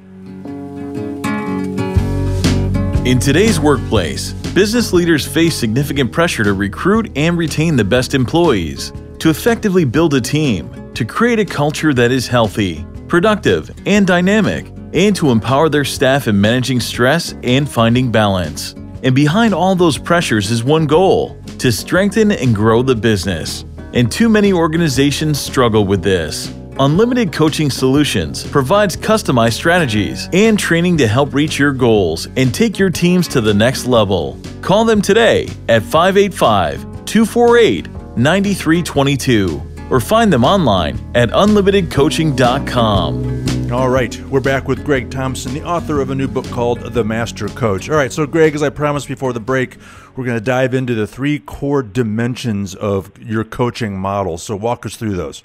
In 3.04 3.18
today's 3.18 3.58
workplace, 3.58 4.30
business 4.54 4.92
leaders 4.92 5.26
face 5.26 5.56
significant 5.56 6.12
pressure 6.12 6.44
to 6.44 6.52
recruit 6.52 7.10
and 7.16 7.36
retain 7.36 7.74
the 7.74 7.82
best 7.82 8.14
employees, 8.14 8.92
to 9.18 9.28
effectively 9.28 9.84
build 9.84 10.14
a 10.14 10.20
team, 10.20 10.94
to 10.94 11.04
create 11.04 11.40
a 11.40 11.44
culture 11.44 11.92
that 11.94 12.12
is 12.12 12.28
healthy, 12.28 12.86
productive, 13.08 13.72
and 13.86 14.06
dynamic, 14.06 14.68
and 14.92 15.16
to 15.16 15.32
empower 15.32 15.68
their 15.68 15.84
staff 15.84 16.28
in 16.28 16.40
managing 16.40 16.78
stress 16.78 17.34
and 17.42 17.68
finding 17.68 18.12
balance. 18.12 18.74
And 19.02 19.16
behind 19.16 19.52
all 19.52 19.74
those 19.74 19.98
pressures 19.98 20.52
is 20.52 20.62
one 20.62 20.86
goal 20.86 21.36
to 21.58 21.72
strengthen 21.72 22.30
and 22.30 22.54
grow 22.54 22.82
the 22.82 22.94
business. 22.94 23.64
And 23.94 24.12
too 24.12 24.28
many 24.28 24.52
organizations 24.52 25.40
struggle 25.40 25.84
with 25.84 26.04
this. 26.04 26.54
Unlimited 26.82 27.32
Coaching 27.32 27.70
Solutions 27.70 28.44
provides 28.44 28.96
customized 28.96 29.52
strategies 29.52 30.28
and 30.32 30.58
training 30.58 30.96
to 30.96 31.06
help 31.06 31.32
reach 31.32 31.56
your 31.56 31.72
goals 31.72 32.26
and 32.36 32.52
take 32.52 32.76
your 32.76 32.90
teams 32.90 33.28
to 33.28 33.40
the 33.40 33.54
next 33.54 33.86
level. 33.86 34.36
Call 34.62 34.84
them 34.84 35.00
today 35.00 35.48
at 35.68 35.84
585 35.84 36.82
248 37.04 37.88
9322 38.16 39.62
or 39.90 40.00
find 40.00 40.32
them 40.32 40.42
online 40.42 40.98
at 41.14 41.28
unlimitedcoaching.com. 41.28 43.72
All 43.72 43.88
right, 43.88 44.20
we're 44.22 44.40
back 44.40 44.66
with 44.66 44.84
Gregg 44.84 45.08
Thompson, 45.08 45.54
the 45.54 45.62
author 45.62 46.00
of 46.00 46.10
a 46.10 46.16
new 46.16 46.26
book 46.26 46.46
called 46.46 46.80
The 46.80 47.04
Master 47.04 47.46
Coach. 47.46 47.90
All 47.90 47.96
right, 47.96 48.12
so 48.12 48.26
Gregg, 48.26 48.56
as 48.56 48.62
I 48.64 48.70
promised 48.70 49.06
before 49.06 49.32
the 49.32 49.38
break, 49.38 49.76
we're 50.16 50.24
going 50.24 50.36
to 50.36 50.44
dive 50.44 50.74
into 50.74 50.96
the 50.96 51.06
three 51.06 51.38
core 51.38 51.84
dimensions 51.84 52.74
of 52.74 53.16
your 53.22 53.44
coaching 53.44 53.96
model. 53.96 54.36
So 54.36 54.56
walk 54.56 54.84
us 54.84 54.96
through 54.96 55.14
those. 55.14 55.44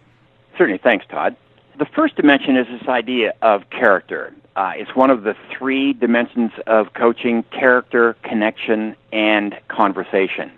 Certainly. 0.57 0.79
Thanks, 0.83 1.05
Todd. 1.09 1.35
The 1.77 1.85
first 1.85 2.15
dimension 2.15 2.57
is 2.57 2.65
this 2.67 2.87
idea 2.87 3.33
of 3.41 3.69
character. 3.69 4.33
Uh, 4.55 4.71
it's 4.75 4.95
one 4.95 5.11
of 5.11 5.21
the 5.21 5.35
three 5.55 5.93
dimensions 5.93 6.51
of 6.65 6.93
coaching 6.95 7.43
character, 7.51 8.15
connection, 8.23 8.95
and 9.11 9.55
conversation. 9.67 10.51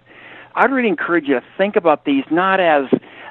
I'd 0.56 0.72
really 0.72 0.88
encourage 0.88 1.28
you 1.28 1.36
to 1.36 1.44
think 1.58 1.76
about 1.76 2.06
these 2.06 2.24
not 2.32 2.62
as 2.62 2.86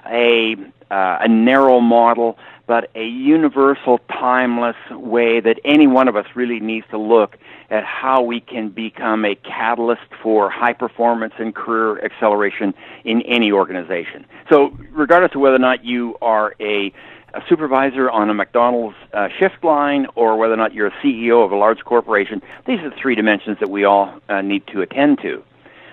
a, 0.07 0.57
uh, 0.91 1.19
a 1.21 1.29
narrow 1.29 1.81
model, 1.81 2.39
but 2.67 2.91
a 2.95 3.07
universal, 3.07 3.99
timeless 4.11 4.77
way 4.91 5.41
that 5.41 5.59
any 5.65 5.87
one 5.87 6.09
of 6.09 6.17
us 6.17 6.27
really 6.35 6.61
needs 6.61 6.87
to 6.91 6.99
look 6.99 7.39
at 7.71 7.85
how 7.85 8.23
we 8.23 8.41
can 8.41 8.71
become 8.71 9.25
a 9.25 9.35
catalyst 9.35 10.09
for 10.23 10.51
high 10.51 10.73
performance 10.73 11.35
and 11.39 11.55
career 11.55 12.03
acceleration 12.05 12.73
in 13.05 13.23
any 13.23 13.53
organization. 13.53 14.25
So, 14.51 14.77
regardless 14.91 15.35
of 15.35 15.41
whether 15.41 15.57
or 15.57 15.61
not 15.61 15.85
you 15.85 16.17
are 16.23 16.55
a, 16.61 16.93
a 17.35 17.43
supervisor 17.49 18.11
on 18.11 18.31
a 18.31 18.35
McDonald's 18.35 18.97
uh, 19.13 19.29
shift 19.39 19.63
line 19.63 20.07
or 20.15 20.37
whether 20.39 20.55
or 20.55 20.57
not 20.57 20.73
you're 20.73 20.87
a 20.87 21.05
CEO 21.05 21.45
of 21.45 21.53
a 21.53 21.57
large 21.57 21.85
corporation, 21.85 22.41
these 22.67 22.81
are 22.81 22.91
the 22.91 22.97
three 22.97 23.15
dimensions 23.15 23.59
that 23.61 23.69
we 23.69 23.85
all 23.85 24.19
uh, 24.29 24.41
need 24.41 24.67
to 24.69 24.81
attend 24.81 25.19
to. 25.23 25.43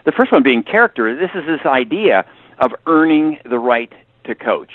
The 0.05 0.13
first 0.13 0.31
one 0.31 0.43
being 0.43 0.63
character. 0.63 1.13
This 1.15 1.31
is 1.35 1.45
this 1.45 1.65
idea 1.65 2.25
of 2.59 2.71
earning 2.85 3.39
the 3.43 3.59
right 3.59 3.91
to 4.25 4.35
coach. 4.35 4.71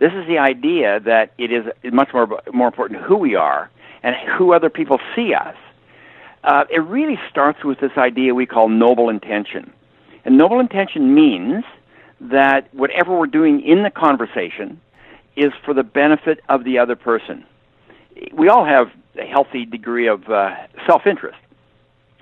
This 0.00 0.12
is 0.12 0.26
the 0.26 0.38
idea 0.38 0.98
that 1.00 1.32
it 1.38 1.52
is 1.52 1.66
much 1.92 2.12
more 2.12 2.42
more 2.52 2.66
important 2.66 3.00
who 3.02 3.16
we 3.16 3.36
are 3.36 3.70
and 4.02 4.16
who 4.36 4.52
other 4.52 4.68
people 4.68 4.98
see 5.14 5.32
us 5.32 5.54
uh, 6.44 6.64
it 6.70 6.80
really 6.80 7.18
starts 7.30 7.64
with 7.64 7.80
this 7.80 7.92
idea 7.96 8.34
we 8.34 8.46
call 8.46 8.68
noble 8.68 9.08
intention. 9.08 9.72
And 10.24 10.36
noble 10.36 10.60
intention 10.60 11.14
means 11.14 11.64
that 12.20 12.72
whatever 12.72 13.18
we're 13.18 13.26
doing 13.26 13.60
in 13.62 13.82
the 13.82 13.90
conversation 13.90 14.80
is 15.36 15.52
for 15.64 15.74
the 15.74 15.82
benefit 15.82 16.40
of 16.48 16.64
the 16.64 16.78
other 16.78 16.96
person. 16.96 17.44
We 18.32 18.48
all 18.48 18.64
have 18.64 18.90
a 19.18 19.24
healthy 19.24 19.64
degree 19.64 20.06
of 20.06 20.28
uh, 20.28 20.54
self 20.86 21.06
interest. 21.06 21.38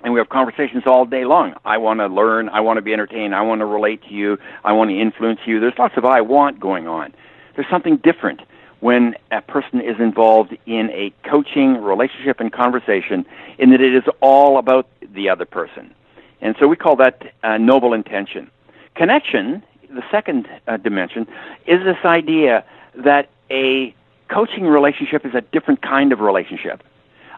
And 0.03 0.13
we 0.13 0.19
have 0.19 0.27
conversations 0.27 0.83
all 0.85 1.05
day 1.05 1.23
long. 1.23 1.53
I 1.63 1.77
want 1.77 1.99
to 1.99 2.07
learn. 2.07 2.49
I 2.49 2.59
want 2.59 2.77
to 2.77 2.81
be 2.81 2.91
entertained. 2.91 3.33
I 3.33 3.41
want 3.41 3.59
to 3.59 3.65
relate 3.65 4.03
to 4.03 4.13
you. 4.13 4.37
I 4.63 4.73
want 4.73 4.89
to 4.89 4.99
influence 4.99 5.39
you. 5.45 5.61
There's 5.61 5.77
lots 5.79 5.95
of 5.95 6.03
I 6.03 6.19
want 6.19 6.59
going 6.59 6.87
on. 6.87 7.13
There's 7.55 7.69
something 7.69 7.97
different 7.97 8.41
when 8.83 9.15
a 9.31 9.41
person 9.41 9.79
is 9.79 9.97
involved 9.97 10.57
in 10.65 10.89
a 10.89 11.13
coaching 11.23 11.81
relationship 11.81 12.41
and 12.41 12.51
conversation 12.51 13.25
in 13.57 13.69
that 13.69 13.79
it 13.79 13.95
is 13.95 14.03
all 14.19 14.57
about 14.57 14.85
the 15.15 15.29
other 15.29 15.45
person. 15.45 15.95
And 16.41 16.53
so 16.59 16.67
we 16.67 16.75
call 16.75 16.97
that 16.97 17.33
uh, 17.43 17.57
noble 17.57 17.93
intention. 17.93 18.51
Connection, 18.93 19.63
the 19.89 20.03
second 20.11 20.49
uh, 20.67 20.75
dimension, 20.75 21.25
is 21.65 21.79
this 21.85 22.03
idea 22.03 22.65
that 22.95 23.29
a 23.49 23.95
coaching 24.27 24.65
relationship 24.65 25.25
is 25.25 25.33
a 25.33 25.39
different 25.39 25.81
kind 25.81 26.11
of 26.11 26.19
relationship. 26.19 26.83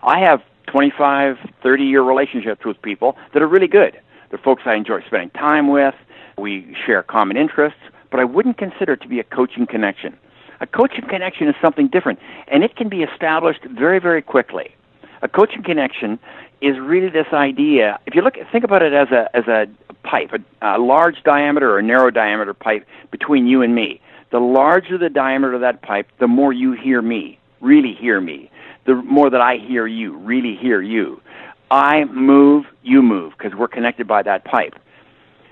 I 0.02 0.22
have 0.22 0.42
25, 0.66 1.38
30 1.62 1.84
year 1.84 2.02
relationships 2.02 2.66
with 2.66 2.82
people 2.82 3.18
that 3.34 3.44
are 3.44 3.48
really 3.48 3.68
good. 3.68 4.02
They're 4.32 4.40
folks 4.40 4.64
I 4.66 4.74
enjoy 4.74 5.04
spending 5.06 5.30
time 5.30 5.68
with. 5.68 5.94
We 6.40 6.76
share 6.88 7.04
common 7.04 7.38
interests, 7.38 7.82
but 8.10 8.20
I 8.20 8.24
wouldn't 8.24 8.58
consider 8.58 8.94
it 8.94 9.02
to 9.02 9.08
be 9.08 9.20
a 9.20 9.24
coaching 9.24 9.68
connection. 9.68 10.18
A 10.62 10.68
coaching 10.68 11.06
connection 11.08 11.48
is 11.48 11.56
something 11.62 11.88
different, 11.88 12.20
and 12.48 12.64
it 12.64 12.76
can 12.76 12.90
be 12.90 13.04
established 13.04 13.64
very, 13.66 14.00
very 14.00 14.22
quickly. 14.22 14.74
A 15.22 15.28
coaching 15.28 15.64
connection 15.64 16.20
is 16.62 16.78
really 16.80 17.10
this 17.10 17.28
idea. 17.34 18.00
If 18.06 18.16
you 18.16 18.22
look, 18.22 18.36
think 18.52 18.64
about 18.64 18.82
it 18.82 18.94
as 18.94 19.10
a 19.12 19.30
as 19.36 19.48
a 19.48 19.68
pipe, 20.04 20.32
a, 20.34 20.78
a 20.78 20.80
large 20.80 21.24
diameter 21.24 21.72
or 21.72 21.80
a 21.80 21.84
narrow 21.84 22.12
diameter 22.12 22.54
pipe 22.54 22.86
between 23.12 23.48
you 23.48 23.62
and 23.62 23.76
me. 23.76 24.02
The 24.32 24.40
larger 24.40 24.98
the 24.98 25.10
diameter 25.10 25.54
of 25.54 25.62
that 25.62 25.82
pipe, 25.82 26.08
the 26.20 26.28
more 26.28 26.54
you 26.54 26.74
hear 26.74 27.02
me, 27.02 27.38
really 27.62 27.94
hear 27.94 28.22
me. 28.22 28.50
The 28.86 28.96
more 28.96 29.30
that 29.30 29.42
I 29.42 29.58
hear 29.58 29.88
you, 29.88 30.16
really 30.18 30.56
hear 30.56 30.82
you. 30.82 31.22
I 31.72 32.06
move, 32.06 32.66
you 32.84 33.02
move, 33.02 33.34
because 33.38 33.58
we're 33.58 33.68
connected 33.68 34.08
by 34.08 34.22
that 34.24 34.46
pipe. 34.46 34.76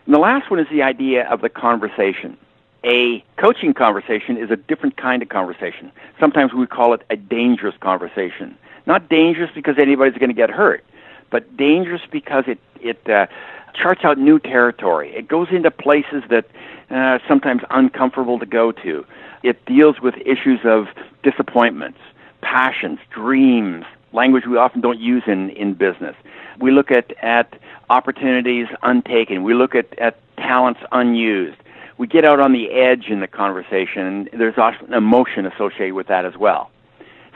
And 0.06 0.14
the 0.14 0.20
last 0.20 0.52
one 0.52 0.60
is 0.60 0.68
the 0.70 0.84
idea 0.84 1.28
of 1.28 1.42
the 1.42 1.50
conversation 1.50 2.38
a 2.84 3.24
coaching 3.38 3.74
conversation 3.74 4.38
is 4.38 4.52
a 4.52 4.56
different 4.56 4.98
kind 4.98 5.22
of 5.22 5.30
conversation. 5.30 5.92
Sometimes 6.20 6.54
we 6.54 6.68
call 6.68 6.94
it 6.94 7.02
a 7.10 7.16
dangerous 7.16 7.76
conversation. 7.80 8.58
Not 8.86 9.08
dangerous 9.10 9.50
because 9.56 9.76
anybody's 9.80 10.18
going 10.18 10.30
to 10.30 10.36
get 10.36 10.50
hurt, 10.50 10.84
but 11.30 11.56
dangerous 11.56 12.02
because 12.12 12.44
it 12.48 12.60
it 12.82 13.10
uh, 13.10 13.28
charts 13.74 14.02
out 14.04 14.18
new 14.18 14.40
territory. 14.40 15.16
It 15.16 15.28
goes 15.28 15.48
into 15.52 15.72
places 15.72 16.24
that 16.30 16.46
uh, 16.90 17.20
sometimes 17.28 17.62
uncomfortable 17.70 18.40
to 18.40 18.46
go 18.46 18.72
to. 18.72 19.06
it 19.44 19.64
deals 19.66 20.00
with 20.02 20.16
issues 20.26 20.62
of 20.64 20.88
disappointments, 21.22 22.00
passions, 22.42 23.00
dreams, 23.10 23.86
language 24.14 24.46
we 24.46 24.58
often 24.58 24.82
don't 24.82 25.00
use 25.00 25.24
in, 25.28 25.50
in 25.52 25.74
business. 25.74 26.16
We 26.60 26.72
look 26.72 26.92
at, 26.92 27.12
at 27.22 27.54
opportunities 27.90 28.68
untaken. 28.84 29.44
We 29.44 29.54
look 29.54 29.76
at, 29.76 29.98
at 30.00 30.18
talents 30.38 30.80
unused. 30.92 31.58
We 31.98 32.08
get 32.08 32.26
out 32.26 32.40
on 32.40 32.54
the 32.54 32.72
edge 32.72 33.06
in 33.10 33.20
the 33.20 33.28
conversation, 33.28 34.28
and 34.32 34.42
there's 34.42 34.58
often 34.58 34.94
emotion 34.94 35.46
associated 35.46 35.94
with 35.94 36.08
that 36.08 36.26
as 36.26 36.36
well. 36.38 36.72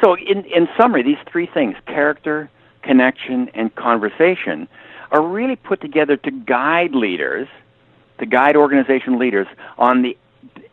So, 0.04 0.16
in, 0.16 0.46
in 0.46 0.68
summary, 0.80 1.04
these 1.04 1.18
three 1.32 1.48
things 1.48 1.76
character, 1.86 2.50
connection, 2.84 3.50
and 3.54 3.74
conversation 3.76 4.68
are 5.12 5.22
really 5.22 5.56
put 5.56 5.82
together 5.82 6.18
to 6.18 6.32
guide 6.32 6.94
leaders, 6.94 7.48
to 8.20 8.26
guide 8.26 8.56
organization 8.56 9.18
leaders 9.18 9.48
on 9.78 10.02
the 10.02 10.18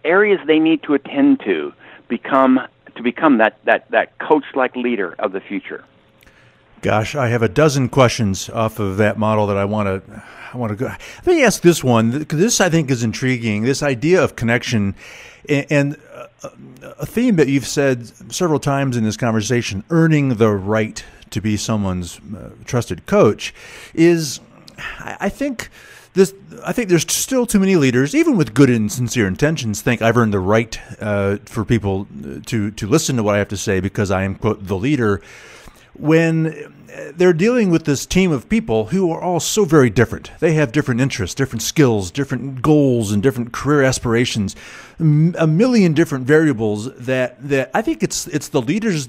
areas 0.05 0.41
they 0.47 0.59
need 0.59 0.83
to 0.83 0.95
attend 0.95 1.41
to 1.41 1.73
become 2.09 2.61
to 2.97 3.03
become 3.03 3.39
that, 3.39 3.59
that, 3.65 3.91
that 3.91 4.19
coach 4.19 4.45
like 4.55 4.77
leader 4.77 5.15
of 5.19 5.33
the 5.33 5.41
future. 5.41 5.85
Gosh, 6.85 7.15
I 7.15 7.29
have 7.29 7.41
a 7.41 7.49
dozen 7.49 7.89
questions 7.89 8.51
off 8.51 8.79
of 8.79 8.99
that 8.99 9.17
model 9.17 9.47
that 9.47 9.57
I 9.57 9.65
want 9.65 9.87
to. 10.07 10.23
I 10.53 10.57
want 10.59 10.69
to 10.69 10.77
go. 10.77 10.85
Let 10.85 11.27
me 11.27 11.43
ask 11.43 11.63
this 11.63 11.83
one. 11.83 12.27
This 12.29 12.61
I 12.61 12.69
think 12.69 12.91
is 12.91 13.03
intriguing. 13.03 13.63
This 13.63 13.83
idea 13.83 14.23
of 14.23 14.37
connection, 14.37 14.95
and 15.49 15.97
a 16.83 17.07
theme 17.07 17.37
that 17.37 17.49
you've 17.49 17.67
said 17.67 18.07
several 18.31 18.61
times 18.61 18.99
in 18.99 19.03
this 19.03 19.17
conversation, 19.17 19.83
earning 19.89 20.35
the 20.35 20.51
right 20.51 21.03
to 21.31 21.41
be 21.41 21.57
someone's 21.57 22.21
uh, 22.37 22.51
trusted 22.67 23.07
coach, 23.07 23.55
is 23.95 24.41
I 24.99 25.31
think 25.31 25.71
this. 26.13 26.35
I 26.67 26.73
think 26.73 26.91
there's 26.91 27.11
still 27.11 27.47
too 27.47 27.61
many 27.61 27.77
leaders, 27.77 28.15
even 28.15 28.37
with 28.37 28.53
good 28.53 28.69
and 28.69 28.93
sincere 28.93 29.27
intentions, 29.27 29.81
think 29.81 30.03
I've 30.03 30.19
earned 30.19 30.35
the 30.35 30.39
right 30.39 30.79
uh, 31.01 31.39
for 31.47 31.65
people 31.65 32.07
to 32.45 32.71
to 32.73 32.87
listen 32.87 33.17
to 33.17 33.23
what 33.23 33.37
I 33.37 33.39
have 33.39 33.49
to 33.49 33.57
say 33.57 33.81
because 33.81 34.11
I 34.11 34.25
am 34.25 34.35
quote 34.35 34.67
the 34.67 34.77
leader 34.77 35.23
when 35.95 36.47
uh, 36.95 37.13
they're 37.17 37.33
dealing 37.33 37.71
with 37.71 37.85
this 37.85 38.07
team 38.07 38.31
of 38.33 38.49
people 38.49 38.87
who 38.87 39.11
are 39.11 39.21
all 39.21 39.41
so 39.41 39.65
very 39.65 39.91
different. 39.91 40.31
They 40.41 40.53
have 40.55 40.73
different 40.73 41.01
interests, 41.01 41.35
different 41.35 41.63
skills, 41.63 42.11
different 42.11 42.63
goals, 42.63 43.13
and 43.13 43.23
different 43.23 43.53
career 43.53 43.83
aspirations. 43.83 44.55
A 44.99 45.47
million 45.47 45.93
different 45.93 46.27
variables 46.27 46.95
that 46.97 47.37
that 47.49 47.71
I 47.75 47.83
think 47.83 48.03
it's 48.03 48.27
it's 48.29 48.49
the 48.49 48.63
leaders, 48.63 49.09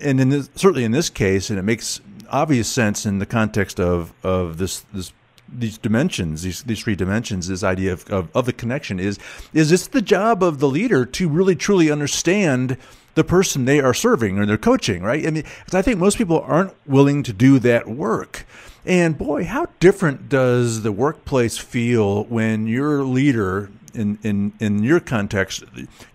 and 0.00 0.20
in 0.20 0.28
this, 0.28 0.50
certainly 0.54 0.84
in 0.84 0.92
this 0.92 1.10
case, 1.10 1.50
and 1.50 1.58
it 1.58 1.62
makes 1.62 2.00
obvious 2.30 2.68
sense 2.68 3.04
in 3.04 3.18
the 3.18 3.26
context 3.26 3.80
of 3.80 4.12
of 4.22 4.58
this 4.58 4.80
this 4.92 5.12
these 5.54 5.78
dimensions, 5.78 6.42
these 6.42 6.62
these 6.62 6.80
three 6.80 6.96
dimensions, 6.96 7.48
this 7.48 7.62
idea 7.62 7.92
of, 7.92 8.08
of, 8.10 8.28
of 8.34 8.46
the 8.46 8.52
connection 8.52 8.98
is 8.98 9.18
is 9.52 9.72
it's 9.72 9.88
the 9.88 10.02
job 10.02 10.42
of 10.42 10.58
the 10.58 10.68
leader 10.68 11.04
to 11.04 11.28
really 11.28 11.56
truly 11.56 11.90
understand 11.90 12.76
the 13.14 13.24
person 13.24 13.64
they 13.64 13.80
are 13.80 13.94
serving 13.94 14.38
or 14.38 14.46
they're 14.46 14.56
coaching, 14.56 15.02
right? 15.02 15.26
I 15.26 15.30
mean, 15.30 15.44
I 15.72 15.82
think 15.82 15.98
most 15.98 16.18
people 16.18 16.40
aren't 16.40 16.74
willing 16.86 17.22
to 17.24 17.32
do 17.32 17.58
that 17.60 17.88
work. 17.88 18.46
And 18.84 19.16
boy, 19.16 19.44
how 19.44 19.66
different 19.80 20.28
does 20.28 20.82
the 20.82 20.92
workplace 20.92 21.58
feel 21.58 22.24
when 22.24 22.66
your 22.66 23.04
leader, 23.04 23.70
in, 23.94 24.18
in, 24.22 24.52
in 24.58 24.82
your 24.82 24.98
context, 24.98 25.62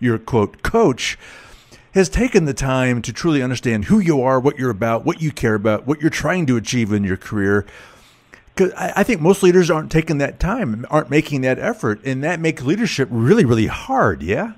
your 0.00 0.18
quote, 0.18 0.62
coach, 0.62 1.18
has 1.94 2.08
taken 2.08 2.44
the 2.44 2.54
time 2.54 3.00
to 3.02 3.12
truly 3.12 3.42
understand 3.42 3.86
who 3.86 3.98
you 3.98 4.20
are, 4.20 4.38
what 4.38 4.58
you're 4.58 4.70
about, 4.70 5.06
what 5.06 5.22
you 5.22 5.32
care 5.32 5.54
about, 5.54 5.86
what 5.86 6.00
you're 6.00 6.10
trying 6.10 6.46
to 6.46 6.56
achieve 6.56 6.92
in 6.92 7.04
your 7.04 7.16
career. 7.16 7.64
Because 8.54 8.72
I 8.74 9.02
think 9.02 9.20
most 9.20 9.42
leaders 9.42 9.70
aren't 9.70 9.90
taking 9.90 10.18
that 10.18 10.38
time, 10.38 10.84
aren't 10.90 11.10
making 11.10 11.42
that 11.42 11.58
effort, 11.58 12.00
and 12.04 12.22
that 12.24 12.40
makes 12.40 12.62
leadership 12.62 13.08
really, 13.10 13.44
really 13.44 13.66
hard. 13.66 14.22
Yeah. 14.22 14.54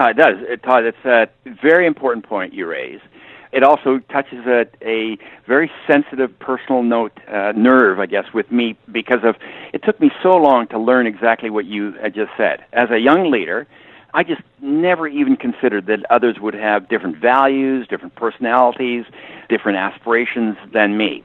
Uh, 0.00 0.08
it 0.08 0.16
does, 0.16 0.36
it, 0.48 0.62
Todd. 0.62 0.84
It's 0.84 1.04
a 1.04 1.28
very 1.62 1.86
important 1.86 2.26
point 2.26 2.54
you 2.54 2.66
raise. 2.66 3.00
It 3.52 3.62
also 3.62 3.98
touches 4.10 4.46
a, 4.46 4.64
a 4.80 5.18
very 5.46 5.70
sensitive 5.86 6.38
personal 6.38 6.82
note, 6.82 7.12
uh, 7.28 7.52
nerve, 7.54 8.00
I 8.00 8.06
guess, 8.06 8.24
with 8.32 8.50
me 8.50 8.78
because 8.90 9.24
of 9.24 9.36
it 9.74 9.82
took 9.82 10.00
me 10.00 10.10
so 10.22 10.30
long 10.36 10.68
to 10.68 10.78
learn 10.78 11.06
exactly 11.06 11.50
what 11.50 11.66
you 11.66 11.92
had 12.00 12.14
just 12.14 12.30
said. 12.38 12.64
As 12.72 12.90
a 12.90 12.98
young 12.98 13.30
leader, 13.30 13.66
I 14.14 14.22
just 14.22 14.40
never 14.62 15.06
even 15.06 15.36
considered 15.36 15.84
that 15.86 16.10
others 16.10 16.38
would 16.40 16.54
have 16.54 16.88
different 16.88 17.18
values, 17.18 17.86
different 17.86 18.14
personalities, 18.14 19.04
different 19.50 19.76
aspirations 19.76 20.56
than 20.72 20.96
me. 20.96 21.24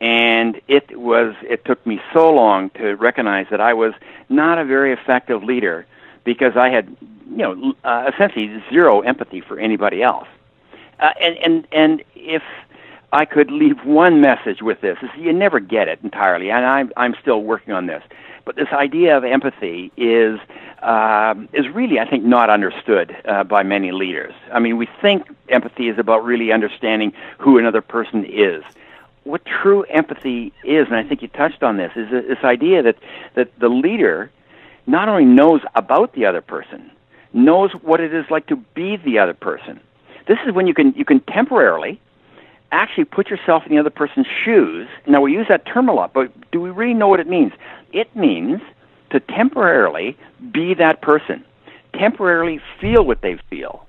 And 0.00 0.60
it 0.66 0.98
was 0.98 1.36
it 1.42 1.64
took 1.64 1.86
me 1.86 2.00
so 2.12 2.32
long 2.32 2.70
to 2.70 2.94
recognize 2.96 3.46
that 3.50 3.60
I 3.60 3.74
was 3.74 3.92
not 4.28 4.58
a 4.58 4.64
very 4.64 4.92
effective 4.92 5.44
leader 5.44 5.86
because 6.24 6.56
I 6.56 6.70
had 6.70 6.96
you 7.38 7.44
know, 7.44 7.74
uh, 7.84 8.10
essentially 8.12 8.60
zero 8.68 9.00
empathy 9.00 9.40
for 9.40 9.58
anybody 9.60 10.02
else. 10.02 10.26
Uh, 10.98 11.10
and 11.20 11.36
and 11.38 11.68
and 11.70 12.04
if 12.16 12.42
I 13.12 13.24
could 13.24 13.50
leave 13.52 13.84
one 13.84 14.20
message 14.20 14.60
with 14.60 14.80
this, 14.80 14.98
is 15.02 15.08
you 15.16 15.32
never 15.32 15.60
get 15.60 15.86
it 15.86 16.00
entirely, 16.02 16.50
and 16.50 16.66
I'm 16.66 16.92
I'm 16.96 17.14
still 17.22 17.42
working 17.42 17.72
on 17.72 17.86
this. 17.86 18.02
But 18.44 18.56
this 18.56 18.68
idea 18.72 19.16
of 19.16 19.24
empathy 19.24 19.92
is 19.96 20.40
um, 20.82 21.48
is 21.52 21.68
really, 21.68 22.00
I 22.00 22.10
think, 22.10 22.24
not 22.24 22.50
understood 22.50 23.16
uh, 23.24 23.44
by 23.44 23.62
many 23.62 23.92
leaders. 23.92 24.34
I 24.52 24.58
mean, 24.58 24.76
we 24.76 24.88
think 25.00 25.28
empathy 25.48 25.88
is 25.88 25.98
about 25.98 26.24
really 26.24 26.50
understanding 26.50 27.12
who 27.38 27.56
another 27.58 27.82
person 27.82 28.24
is. 28.24 28.64
What 29.22 29.44
true 29.44 29.82
empathy 29.84 30.52
is, 30.64 30.86
and 30.88 30.96
I 30.96 31.04
think 31.04 31.22
you 31.22 31.28
touched 31.28 31.62
on 31.62 31.76
this, 31.76 31.92
is 31.94 32.10
this 32.10 32.42
idea 32.42 32.82
that 32.82 32.96
that 33.34 33.56
the 33.60 33.68
leader 33.68 34.32
not 34.88 35.08
only 35.08 35.26
knows 35.26 35.60
about 35.76 36.14
the 36.14 36.26
other 36.26 36.40
person, 36.40 36.90
knows 37.32 37.72
what 37.82 38.00
it 38.00 38.14
is 38.14 38.24
like 38.30 38.46
to 38.46 38.56
be 38.74 38.96
the 38.96 39.18
other 39.18 39.34
person. 39.34 39.80
This 40.26 40.38
is 40.46 40.52
when 40.52 40.66
you 40.66 40.74
can 40.74 40.92
you 40.94 41.04
can 41.04 41.20
temporarily 41.20 42.00
actually 42.70 43.04
put 43.04 43.28
yourself 43.28 43.62
in 43.66 43.74
the 43.74 43.78
other 43.78 43.90
person's 43.90 44.26
shoes. 44.44 44.88
Now 45.06 45.22
we 45.22 45.32
use 45.32 45.46
that 45.48 45.64
term 45.66 45.88
a 45.88 45.92
lot, 45.92 46.12
but 46.12 46.30
do 46.50 46.60
we 46.60 46.70
really 46.70 46.94
know 46.94 47.08
what 47.08 47.20
it 47.20 47.28
means? 47.28 47.52
It 47.92 48.14
means 48.14 48.60
to 49.10 49.20
temporarily 49.20 50.16
be 50.52 50.74
that 50.74 51.00
person, 51.00 51.44
temporarily 51.94 52.60
feel 52.80 53.04
what 53.04 53.22
they 53.22 53.38
feel, 53.48 53.86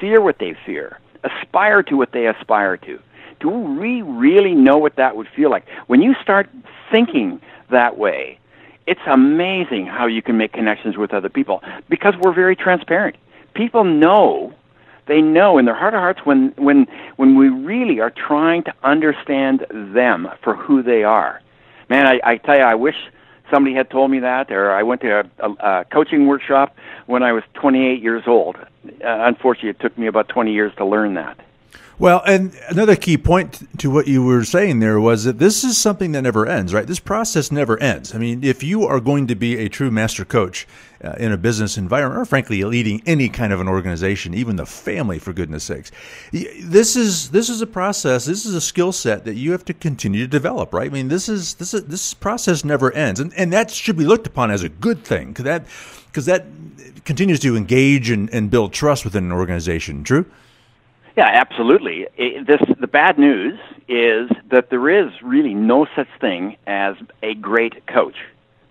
fear 0.00 0.20
what 0.20 0.38
they 0.38 0.56
fear, 0.66 0.98
aspire 1.22 1.82
to 1.84 1.96
what 1.96 2.12
they 2.12 2.26
aspire 2.26 2.76
to. 2.78 2.98
Do 3.38 3.48
we 3.48 4.02
really 4.02 4.54
know 4.54 4.76
what 4.76 4.96
that 4.96 5.16
would 5.16 5.28
feel 5.28 5.50
like? 5.50 5.66
When 5.86 6.02
you 6.02 6.14
start 6.22 6.48
thinking 6.90 7.40
that 7.70 7.98
way, 7.98 8.38
it's 8.86 9.00
amazing 9.06 9.86
how 9.86 10.06
you 10.06 10.22
can 10.22 10.36
make 10.36 10.52
connections 10.52 10.96
with 10.96 11.12
other 11.12 11.28
people 11.28 11.62
because 11.88 12.14
we're 12.20 12.34
very 12.34 12.56
transparent. 12.56 13.16
People 13.54 13.84
know, 13.84 14.52
they 15.06 15.20
know 15.20 15.58
in 15.58 15.64
their 15.64 15.74
heart 15.74 15.94
of 15.94 16.00
hearts 16.00 16.20
when 16.24 16.52
when 16.56 16.86
when 17.16 17.36
we 17.36 17.48
really 17.48 18.00
are 18.00 18.10
trying 18.10 18.62
to 18.64 18.74
understand 18.82 19.66
them 19.70 20.28
for 20.42 20.54
who 20.54 20.82
they 20.82 21.04
are. 21.04 21.40
Man, 21.88 22.06
I, 22.06 22.20
I 22.24 22.36
tell 22.38 22.56
you, 22.56 22.62
I 22.62 22.74
wish 22.74 22.96
somebody 23.50 23.74
had 23.74 23.90
told 23.90 24.10
me 24.10 24.20
that, 24.20 24.50
or 24.50 24.72
I 24.72 24.82
went 24.82 25.00
to 25.02 25.20
a, 25.20 25.46
a, 25.46 25.52
a 25.52 25.84
coaching 25.84 26.26
workshop 26.26 26.76
when 27.06 27.22
I 27.22 27.32
was 27.32 27.44
28 27.54 28.02
years 28.02 28.24
old. 28.26 28.56
Uh, 28.56 28.90
unfortunately, 29.02 29.70
it 29.70 29.80
took 29.80 29.96
me 29.96 30.06
about 30.06 30.28
20 30.28 30.52
years 30.52 30.72
to 30.78 30.84
learn 30.84 31.14
that. 31.14 31.38
Well, 31.98 32.22
and 32.26 32.54
another 32.68 32.94
key 32.94 33.16
point 33.16 33.78
to 33.78 33.90
what 33.90 34.06
you 34.06 34.22
were 34.22 34.44
saying 34.44 34.80
there 34.80 35.00
was 35.00 35.24
that 35.24 35.38
this 35.38 35.64
is 35.64 35.78
something 35.78 36.12
that 36.12 36.20
never 36.20 36.44
ends, 36.44 36.74
right? 36.74 36.86
This 36.86 37.00
process 37.00 37.50
never 37.50 37.80
ends. 37.80 38.14
I 38.14 38.18
mean, 38.18 38.44
if 38.44 38.62
you 38.62 38.84
are 38.84 39.00
going 39.00 39.26
to 39.28 39.34
be 39.34 39.56
a 39.56 39.70
true 39.70 39.90
master 39.90 40.26
coach 40.26 40.66
uh, 41.02 41.14
in 41.18 41.32
a 41.32 41.38
business 41.38 41.78
environment, 41.78 42.20
or 42.20 42.26
frankly, 42.26 42.62
leading 42.64 43.02
any 43.06 43.30
kind 43.30 43.50
of 43.50 43.62
an 43.62 43.68
organization, 43.68 44.34
even 44.34 44.56
the 44.56 44.66
family, 44.66 45.18
for 45.18 45.32
goodness 45.32 45.64
sakes, 45.64 45.90
this 46.32 46.96
is 46.96 47.30
this 47.30 47.48
is 47.48 47.62
a 47.62 47.66
process. 47.66 48.26
This 48.26 48.44
is 48.44 48.54
a 48.54 48.60
skill 48.60 48.92
set 48.92 49.24
that 49.24 49.34
you 49.34 49.52
have 49.52 49.64
to 49.64 49.72
continue 49.72 50.20
to 50.20 50.28
develop, 50.28 50.74
right? 50.74 50.90
I 50.90 50.92
mean, 50.92 51.08
this 51.08 51.30
is 51.30 51.54
this 51.54 51.72
is 51.72 51.84
this 51.86 52.12
process 52.12 52.62
never 52.62 52.92
ends, 52.92 53.20
and 53.20 53.32
and 53.38 53.50
that 53.54 53.70
should 53.70 53.96
be 53.96 54.04
looked 54.04 54.26
upon 54.26 54.50
as 54.50 54.62
a 54.62 54.68
good 54.68 55.02
thing 55.02 55.28
because 55.28 55.44
that 55.46 55.64
because 56.08 56.26
that 56.26 56.44
continues 57.06 57.40
to 57.40 57.56
engage 57.56 58.10
and, 58.10 58.28
and 58.34 58.50
build 58.50 58.74
trust 58.74 59.04
within 59.04 59.24
an 59.24 59.32
organization. 59.32 60.04
True. 60.04 60.26
Yeah, 61.16 61.30
absolutely. 61.32 62.06
It, 62.16 62.46
this 62.46 62.60
the 62.78 62.86
bad 62.86 63.18
news 63.18 63.58
is 63.88 64.30
that 64.50 64.68
there 64.68 64.90
is 64.90 65.10
really 65.22 65.54
no 65.54 65.86
such 65.96 66.08
thing 66.20 66.56
as 66.66 66.94
a 67.22 67.34
great 67.34 67.86
coach. 67.86 68.16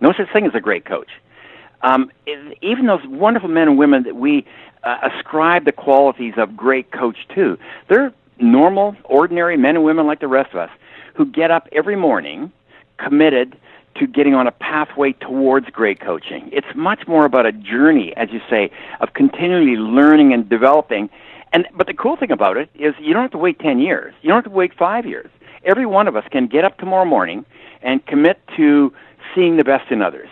No 0.00 0.12
such 0.16 0.32
thing 0.32 0.46
as 0.46 0.54
a 0.54 0.60
great 0.60 0.84
coach. 0.84 1.08
Um, 1.82 2.10
even 2.62 2.86
those 2.86 3.04
wonderful 3.06 3.48
men 3.48 3.68
and 3.68 3.78
women 3.78 4.04
that 4.04 4.16
we 4.16 4.46
uh, 4.84 4.96
ascribe 5.12 5.64
the 5.64 5.72
qualities 5.72 6.34
of 6.36 6.56
great 6.56 6.90
coach 6.92 7.16
to, 7.34 7.58
they're 7.88 8.12
normal, 8.38 8.96
ordinary 9.04 9.56
men 9.56 9.76
and 9.76 9.84
women 9.84 10.06
like 10.06 10.20
the 10.20 10.28
rest 10.28 10.50
of 10.52 10.58
us 10.58 10.70
who 11.14 11.26
get 11.26 11.50
up 11.50 11.68
every 11.72 11.96
morning 11.96 12.52
committed 12.98 13.56
to 13.96 14.06
getting 14.06 14.34
on 14.34 14.46
a 14.46 14.52
pathway 14.52 15.12
towards 15.12 15.68
great 15.70 16.00
coaching. 16.00 16.48
It's 16.52 16.66
much 16.74 17.06
more 17.08 17.24
about 17.24 17.46
a 17.46 17.52
journey, 17.52 18.12
as 18.16 18.28
you 18.30 18.40
say, 18.48 18.70
of 19.00 19.14
continually 19.14 19.76
learning 19.76 20.32
and 20.32 20.48
developing 20.48 21.08
and 21.56 21.66
but 21.74 21.86
the 21.86 21.94
cool 21.94 22.16
thing 22.16 22.30
about 22.30 22.58
it 22.58 22.68
is 22.74 22.94
you 23.00 23.14
don't 23.14 23.22
have 23.22 23.30
to 23.30 23.38
wait 23.38 23.58
10 23.58 23.78
years. 23.78 24.12
You 24.20 24.28
don't 24.28 24.44
have 24.44 24.52
to 24.52 24.58
wait 24.58 24.74
5 24.74 25.06
years. 25.06 25.30
Every 25.64 25.86
one 25.86 26.06
of 26.06 26.14
us 26.14 26.24
can 26.30 26.48
get 26.48 26.66
up 26.66 26.76
tomorrow 26.76 27.06
morning 27.06 27.46
and 27.80 28.04
commit 28.04 28.38
to 28.58 28.92
seeing 29.34 29.56
the 29.56 29.64
best 29.64 29.90
in 29.90 30.02
others, 30.02 30.28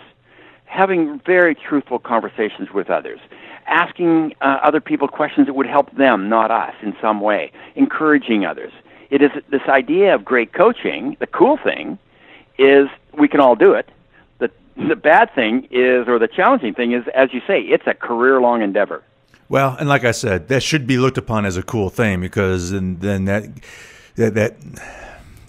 having 0.67 1.19
very 1.25 1.55
truthful 1.55 1.99
conversations 1.99 2.73
with 2.75 2.91
others, 2.91 3.21
asking 3.67 4.35
uh, 4.43 4.59
other 4.63 4.83
people 4.83 5.09
questions 5.09 5.47
that 5.47 5.55
would 5.55 5.67
help 5.67 5.91
them, 5.97 6.29
not 6.29 6.51
us, 6.51 6.75
in 6.83 6.95
some 7.01 7.23
way, 7.23 7.51
encouraging 7.75 8.45
others. 8.45 8.73
It 9.09 9.23
is 9.23 9.31
this 9.51 9.63
idea 9.67 10.15
of 10.15 10.27
great 10.27 10.53
coaching. 10.53 11.17
The 11.21 11.27
cool 11.27 11.57
thing 11.57 11.99
is 12.59 12.89
we 13.19 13.29
can 13.29 13.41
all 13.41 13.57
do 13.57 13.73
it. 13.73 13.89
The 14.41 14.51
the 14.77 14.97
bad 14.97 15.35
thing 15.35 15.69
is, 15.71 16.07
or 16.07 16.19
the 16.19 16.29
challenging 16.29 16.75
thing 16.75 16.93
is, 16.93 17.05
as 17.15 17.33
you 17.33 17.41
say, 17.47 17.63
it's 17.63 17.87
a 17.87 17.95
career 17.95 18.43
long 18.43 18.61
endeavor. 18.61 19.03
Well, 19.49 19.77
and 19.79 19.89
like 19.89 20.05
I 20.05 20.13
said, 20.13 20.49
that 20.49 20.63
should 20.63 20.87
be 20.87 20.99
looked 20.99 21.19
upon 21.19 21.45
as 21.45 21.57
a 21.57 21.63
cool 21.63 21.91
thing 21.91 22.21
because 22.21 22.71
then, 22.71 22.99
then 22.99 23.25
that 23.27 23.45
that 24.17 24.35
that 24.35 24.57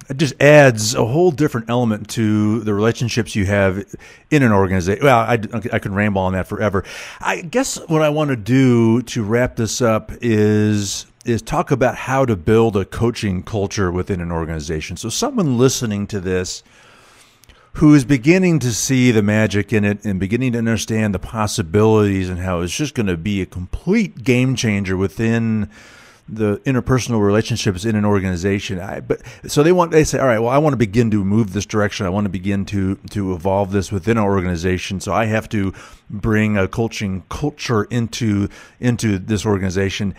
it 0.10 0.18
just 0.18 0.40
adds 0.42 0.94
a 0.94 1.06
whole 1.06 1.32
different 1.32 1.70
element 1.70 2.10
to 2.10 2.60
the 2.62 2.74
relationships 2.74 3.36
you 3.36 3.46
have 3.46 3.84
in 4.30 4.44
an 4.44 4.52
organization. 4.52 5.04
Well, 5.04 5.20
I, 5.20 5.34
I 5.74 5.80
could 5.80 5.94
ramble 5.94 6.22
on 6.22 6.34
that 6.34 6.48
forever. 6.48 6.84
I 7.20 7.42
guess 7.42 7.78
what 7.88 8.02
I 8.02 8.10
want 8.10 8.30
to 8.30 8.36
do 8.36 9.02
to 9.04 9.24
wrap 9.24 9.56
this 9.56 9.82
up 9.82 10.12
is 10.22 11.08
is 11.26 11.42
talk 11.42 11.72
about 11.72 11.96
how 11.96 12.24
to 12.24 12.36
build 12.36 12.78
a 12.78 12.86
coaching 12.86 13.42
culture 13.42 13.92
within 13.92 14.22
an 14.22 14.32
organization. 14.32 14.96
So 14.96 15.10
someone 15.10 15.58
listening 15.58 16.06
to 16.08 16.20
this 16.20 16.62
who 17.76 17.94
is 17.94 18.06
beginning 18.06 18.58
to 18.60 18.72
see 18.72 19.12
the 19.12 19.22
magic 19.22 19.74
in 19.74 19.84
it 19.84 20.06
and 20.06 20.18
beginning 20.18 20.54
to 20.54 20.58
understand 20.58 21.14
the 21.14 21.20
possibilities 21.20 22.30
and 22.30 22.40
how 22.40 22.62
it's 22.62 22.76
just 22.76 22.96
going 22.96 23.08
to 23.08 23.18
be 23.18 23.42
a 23.42 23.46
complete 23.46 24.24
game 24.24 24.56
changer 24.56 24.96
within 24.96 25.70
the 26.28 26.58
interpersonal 26.60 27.24
relationships 27.24 27.84
in 27.84 27.98
an 27.98 28.06
organization. 28.06 28.80
I, 28.80 29.02
but 29.02 29.22
so 29.46 29.62
they 29.62 29.74
want 29.74 29.92
they 29.92 30.06
say, 30.06 30.20
all 30.20 30.26
right, 30.26 30.40
well, 30.40 30.50
I 30.50 30.58
want 30.58 30.72
to 30.74 30.78
begin 30.78 31.12
to 31.12 31.24
move 31.24 31.52
this 31.52 31.66
direction. 31.66 32.06
I 32.06 32.10
want 32.10 32.26
to 32.26 32.30
begin 32.30 32.66
to 32.68 32.96
to 33.12 33.34
evolve 33.34 33.72
this 33.72 33.92
within 33.92 34.18
our 34.18 34.34
organization. 34.34 35.02
So 35.02 35.14
I 35.14 35.26
have 35.26 35.50
to 35.50 35.74
bring 36.10 36.58
a 36.58 36.70
coaching 36.70 37.24
culture 37.30 37.84
into 37.86 38.48
into 38.80 39.20
this 39.20 39.46
organization. 39.46 40.16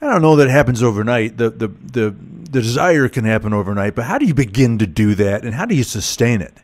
I 0.00 0.06
don't 0.06 0.22
know 0.22 0.36
that 0.36 0.48
it 0.48 0.50
happens 0.50 0.82
overnight. 0.82 1.38
The, 1.38 1.50
the 1.50 1.68
the 1.68 2.10
the 2.10 2.60
desire 2.60 3.08
can 3.08 3.24
happen 3.24 3.52
overnight, 3.54 3.94
but 3.94 4.04
how 4.04 4.18
do 4.18 4.26
you 4.26 4.34
begin 4.34 4.78
to 4.78 4.86
do 4.86 5.14
that, 5.14 5.44
and 5.44 5.54
how 5.54 5.64
do 5.64 5.76
you 5.76 5.84
sustain 5.84 6.42
it? 6.42 6.54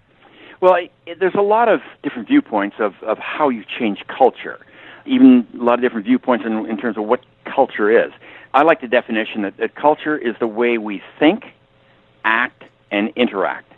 Well, 0.64 0.76
it, 1.04 1.20
there's 1.20 1.34
a 1.34 1.42
lot 1.42 1.68
of 1.68 1.82
different 2.02 2.26
viewpoints 2.26 2.76
of, 2.78 2.94
of 3.02 3.18
how 3.18 3.50
you 3.50 3.64
change 3.78 4.02
culture, 4.08 4.58
even 5.04 5.46
a 5.60 5.62
lot 5.62 5.74
of 5.74 5.82
different 5.82 6.06
viewpoints 6.06 6.46
in, 6.46 6.64
in 6.64 6.78
terms 6.78 6.96
of 6.96 7.04
what 7.04 7.20
culture 7.44 7.90
is. 7.90 8.10
I 8.54 8.62
like 8.62 8.80
the 8.80 8.88
definition 8.88 9.42
that, 9.42 9.58
that 9.58 9.74
culture 9.74 10.16
is 10.16 10.34
the 10.40 10.46
way 10.46 10.78
we 10.78 11.02
think, 11.18 11.44
act, 12.24 12.64
and 12.90 13.10
interact. 13.14 13.74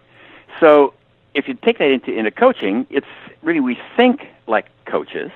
So 0.60 0.94
if 1.34 1.48
you 1.48 1.54
take 1.54 1.78
that 1.78 1.90
into, 1.90 2.16
into 2.16 2.30
coaching, 2.30 2.86
it's 2.88 3.04
really 3.42 3.58
we 3.58 3.76
think 3.96 4.20
like 4.46 4.66
coaches, 4.84 5.32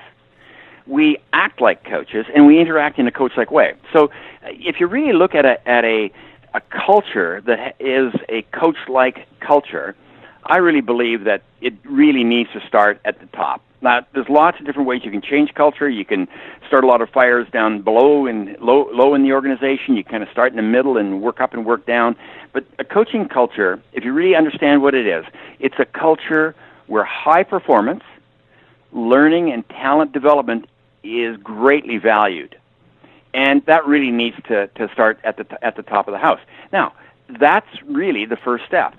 we 0.87 1.17
act 1.33 1.59
like 1.59 1.83
coaches, 1.83 2.27
and 2.33 2.47
we 2.47 2.61
interact 2.61 2.97
in 2.97 3.07
a 3.07 3.11
coach-like 3.11 3.51
way. 3.51 3.73
So 3.91 4.09
if 4.43 4.79
you 4.79 4.87
really 4.87 5.11
look 5.11 5.35
at 5.35 5.43
a, 5.43 5.67
at 5.67 5.83
a, 5.83 6.13
a 6.53 6.61
culture 6.61 7.41
that 7.45 7.75
is 7.81 8.13
a 8.29 8.43
coach-like 8.57 9.27
culture, 9.41 9.97
I 10.43 10.57
really 10.57 10.81
believe 10.81 11.25
that 11.25 11.43
it 11.61 11.73
really 11.83 12.23
needs 12.23 12.51
to 12.53 12.65
start 12.67 12.99
at 13.05 13.19
the 13.19 13.27
top. 13.27 13.61
Now, 13.81 14.05
there's 14.13 14.29
lots 14.29 14.59
of 14.59 14.65
different 14.65 14.87
ways 14.87 15.01
you 15.03 15.11
can 15.11 15.21
change 15.21 15.53
culture. 15.55 15.89
You 15.89 16.05
can 16.05 16.27
start 16.67 16.83
a 16.83 16.87
lot 16.87 17.01
of 17.01 17.09
fires 17.09 17.47
down 17.51 17.81
below 17.81 18.27
and 18.27 18.55
low, 18.59 18.87
low 18.91 19.15
in 19.15 19.23
the 19.23 19.33
organization. 19.33 19.95
You 19.95 20.03
kind 20.03 20.21
of 20.21 20.29
start 20.29 20.51
in 20.51 20.57
the 20.57 20.63
middle 20.63 20.97
and 20.97 21.21
work 21.21 21.41
up 21.41 21.53
and 21.53 21.65
work 21.65 21.85
down. 21.85 22.15
But 22.53 22.65
a 22.77 22.83
coaching 22.83 23.27
culture, 23.27 23.81
if 23.93 24.03
you 24.03 24.13
really 24.13 24.35
understand 24.35 24.83
what 24.83 24.93
it 24.93 25.07
is, 25.07 25.25
it's 25.59 25.75
a 25.79 25.85
culture 25.85 26.55
where 26.87 27.03
high 27.03 27.43
performance, 27.43 28.03
learning, 28.91 29.51
and 29.51 29.67
talent 29.69 30.11
development 30.11 30.67
is 31.03 31.37
greatly 31.37 31.97
valued. 31.97 32.55
And 33.33 33.65
that 33.65 33.87
really 33.87 34.11
needs 34.11 34.35
to, 34.47 34.67
to 34.67 34.89
start 34.93 35.19
at 35.23 35.37
the, 35.37 35.65
at 35.65 35.75
the 35.75 35.83
top 35.83 36.07
of 36.07 36.11
the 36.11 36.19
house. 36.19 36.41
Now, 36.71 36.93
that's 37.39 37.67
really 37.85 38.25
the 38.25 38.35
first 38.35 38.65
step 38.65 38.93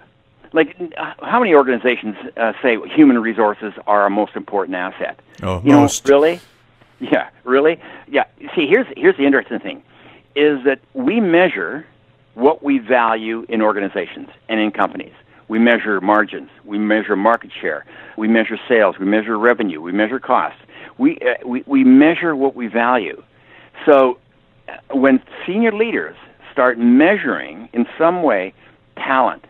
like 0.52 0.76
how 1.22 1.38
many 1.40 1.54
organizations 1.54 2.16
uh, 2.36 2.52
say 2.62 2.76
human 2.94 3.18
resources 3.18 3.72
are 3.86 4.02
our 4.02 4.10
most 4.10 4.36
important 4.36 4.76
asset? 4.76 5.18
Oh, 5.42 5.60
you 5.64 5.72
most. 5.72 6.06
know, 6.06 6.14
really? 6.14 6.40
Yeah, 7.00 7.30
really? 7.44 7.80
Yeah. 8.08 8.24
See, 8.54 8.66
here's 8.66 8.86
here's 8.96 9.16
the 9.16 9.26
interesting 9.26 9.58
thing, 9.58 9.82
is 10.36 10.64
that 10.64 10.80
we 10.94 11.20
measure 11.20 11.86
what 12.34 12.62
we 12.62 12.78
value 12.78 13.44
in 13.48 13.60
organizations 13.60 14.28
and 14.48 14.60
in 14.60 14.70
companies. 14.70 15.12
We 15.48 15.58
measure 15.58 16.00
margins, 16.00 16.48
we 16.64 16.78
measure 16.78 17.16
market 17.16 17.50
share, 17.60 17.84
we 18.16 18.28
measure 18.28 18.58
sales, 18.68 18.98
we 18.98 19.04
measure 19.04 19.38
revenue, 19.38 19.80
we 19.82 19.92
measure 19.92 20.18
costs. 20.18 20.60
We 20.98 21.18
uh, 21.18 21.46
we 21.46 21.64
we 21.66 21.84
measure 21.84 22.36
what 22.36 22.54
we 22.54 22.68
value. 22.68 23.22
So 23.84 24.18
uh, 24.68 24.96
when 24.96 25.22
senior 25.46 25.72
leaders 25.72 26.16
start 26.52 26.78
measuring 26.78 27.68
in 27.72 27.86
some 27.98 28.22
way 28.22 28.54
talent 28.96 29.44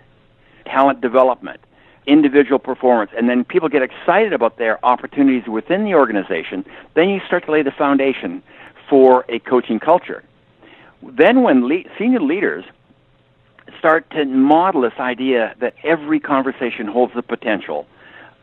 talent 0.64 1.00
development, 1.00 1.60
individual 2.06 2.58
performance, 2.58 3.10
and 3.16 3.28
then 3.28 3.44
people 3.44 3.68
get 3.68 3.82
excited 3.82 4.32
about 4.32 4.58
their 4.58 4.84
opportunities 4.84 5.46
within 5.48 5.84
the 5.84 5.94
organization, 5.94 6.64
then 6.94 7.08
you 7.08 7.20
start 7.26 7.44
to 7.46 7.52
lay 7.52 7.62
the 7.62 7.70
foundation 7.70 8.42
for 8.88 9.24
a 9.28 9.38
coaching 9.38 9.78
culture. 9.78 10.22
Then, 11.02 11.42
when 11.42 11.66
le- 11.66 11.84
senior 11.98 12.20
leaders 12.20 12.64
start 13.78 14.08
to 14.10 14.24
model 14.24 14.82
this 14.82 14.98
idea 14.98 15.54
that 15.60 15.74
every 15.82 16.20
conversation 16.20 16.86
holds 16.86 17.14
the 17.14 17.22
potential 17.22 17.86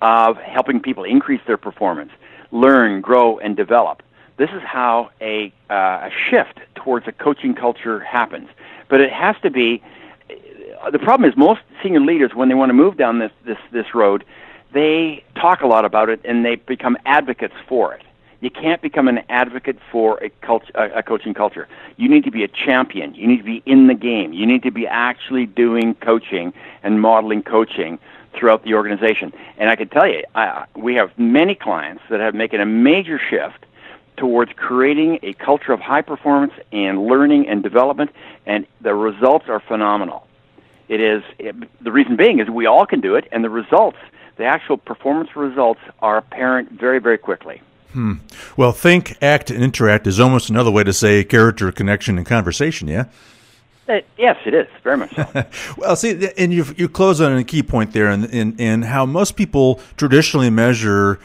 of 0.01 0.37
helping 0.37 0.79
people 0.79 1.03
increase 1.03 1.41
their 1.45 1.57
performance, 1.57 2.11
learn, 2.51 3.01
grow, 3.01 3.37
and 3.39 3.55
develop. 3.55 4.01
This 4.37 4.49
is 4.51 4.61
how 4.61 5.11
a, 5.21 5.51
uh, 5.69 5.73
a 5.73 6.11
shift 6.29 6.59
towards 6.75 7.07
a 7.07 7.11
coaching 7.11 7.53
culture 7.53 7.99
happens. 7.99 8.47
But 8.87 9.01
it 9.01 9.11
has 9.11 9.35
to 9.43 9.51
be 9.51 9.83
the 10.91 10.99
problem 10.99 11.29
is 11.29 11.37
most 11.37 11.61
senior 11.83 11.99
leaders 11.99 12.31
when 12.33 12.49
they 12.49 12.55
want 12.55 12.69
to 12.69 12.73
move 12.73 12.97
down 12.97 13.19
this 13.19 13.31
this 13.45 13.57
this 13.71 13.93
road, 13.93 14.23
they 14.73 15.23
talk 15.35 15.61
a 15.61 15.67
lot 15.67 15.85
about 15.85 16.09
it 16.09 16.21
and 16.23 16.45
they 16.45 16.55
become 16.55 16.97
advocates 17.05 17.55
for 17.67 17.93
it. 17.93 18.03
You 18.41 18.49
can't 18.49 18.81
become 18.81 19.09
an 19.09 19.19
advocate 19.27 19.77
for 19.91 20.17
a, 20.23 20.29
cult- 20.41 20.71
a, 20.73 21.03
coaching 21.03 21.33
culture. 21.33 21.67
You 21.97 22.07
need 22.07 22.23
to 22.23 22.31
be 22.31 22.45
a 22.45 22.47
champion. 22.47 23.13
You 23.13 23.27
need 23.27 23.37
to 23.37 23.43
be 23.43 23.61
in 23.65 23.87
the 23.87 23.93
game. 23.93 24.31
You 24.31 24.45
need 24.45 24.63
to 24.63 24.71
be 24.71 24.87
actually 24.87 25.45
doing 25.45 25.95
coaching 25.95 26.53
and 26.81 27.01
modeling 27.01 27.43
coaching 27.43 27.99
throughout 28.33 28.63
the 28.63 28.75
organization. 28.75 29.33
And 29.57 29.69
I 29.69 29.75
can 29.75 29.89
tell 29.89 30.07
you, 30.07 30.23
I, 30.35 30.65
we 30.75 30.95
have 30.95 31.11
many 31.17 31.53
clients 31.53 32.03
that 32.09 32.21
have 32.21 32.33
making 32.33 32.61
a 32.61 32.65
major 32.65 33.19
shift 33.19 33.65
towards 34.15 34.53
creating 34.55 35.19
a 35.21 35.33
culture 35.33 35.73
of 35.73 35.81
high 35.81 36.01
performance 36.01 36.53
and 36.71 37.07
learning 37.07 37.49
and 37.49 37.61
development, 37.61 38.11
and 38.45 38.65
the 38.79 38.93
results 38.93 39.49
are 39.49 39.59
phenomenal. 39.59 40.27
It 40.89 40.99
is 40.99 41.23
it, 41.37 41.55
the 41.81 41.91
reason 41.91 42.15
being 42.15 42.39
is 42.39 42.49
we 42.49 42.65
all 42.65 42.85
can 42.85 42.99
do 42.99 43.15
it, 43.15 43.27
and 43.31 43.43
the 43.43 43.49
results, 43.49 43.97
the 44.37 44.45
actual 44.45 44.75
performance 44.77 45.35
results, 45.35 45.79
are 45.99 46.17
apparent 46.17 46.71
very, 46.71 46.99
very 46.99 47.17
quickly. 47.17 47.61
Hmm. 47.93 48.15
Well, 48.57 48.71
think, 48.71 49.17
act, 49.21 49.49
and 49.49 49.63
interact 49.63 50.07
is 50.07 50.19
almost 50.19 50.49
another 50.49 50.71
way 50.71 50.83
to 50.83 50.93
say 50.93 51.23
character, 51.23 51.71
connection, 51.71 52.17
and 52.17 52.25
conversation. 52.25 52.87
Yeah. 52.87 53.05
Uh, 53.87 54.01
yes, 54.17 54.37
it 54.45 54.53
is 54.53 54.67
very 54.83 54.97
much 54.97 55.15
so. 55.15 55.45
well, 55.77 55.95
see, 55.95 56.29
and 56.37 56.53
you 56.53 56.65
you 56.77 56.87
close 56.87 57.21
on 57.21 57.35
a 57.35 57.43
key 57.43 57.63
point 57.63 57.93
there, 57.93 58.07
and 58.07 58.25
in, 58.25 58.53
in, 58.53 58.59
in 58.59 58.81
how 58.83 59.05
most 59.05 59.35
people 59.35 59.79
traditionally 59.97 60.51
measure 60.51 61.19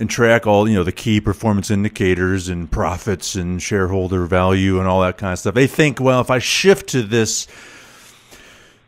and 0.00 0.10
track 0.10 0.48
all 0.48 0.68
you 0.68 0.74
know 0.74 0.82
the 0.82 0.92
key 0.92 1.20
performance 1.20 1.70
indicators 1.70 2.48
and 2.48 2.70
profits 2.70 3.36
and 3.36 3.62
shareholder 3.62 4.26
value 4.26 4.80
and 4.80 4.88
all 4.88 5.00
that 5.00 5.16
kind 5.16 5.32
of 5.32 5.38
stuff. 5.38 5.54
They 5.54 5.68
think, 5.68 6.00
well, 6.00 6.20
if 6.20 6.30
I 6.30 6.40
shift 6.40 6.88
to 6.88 7.02
this 7.02 7.46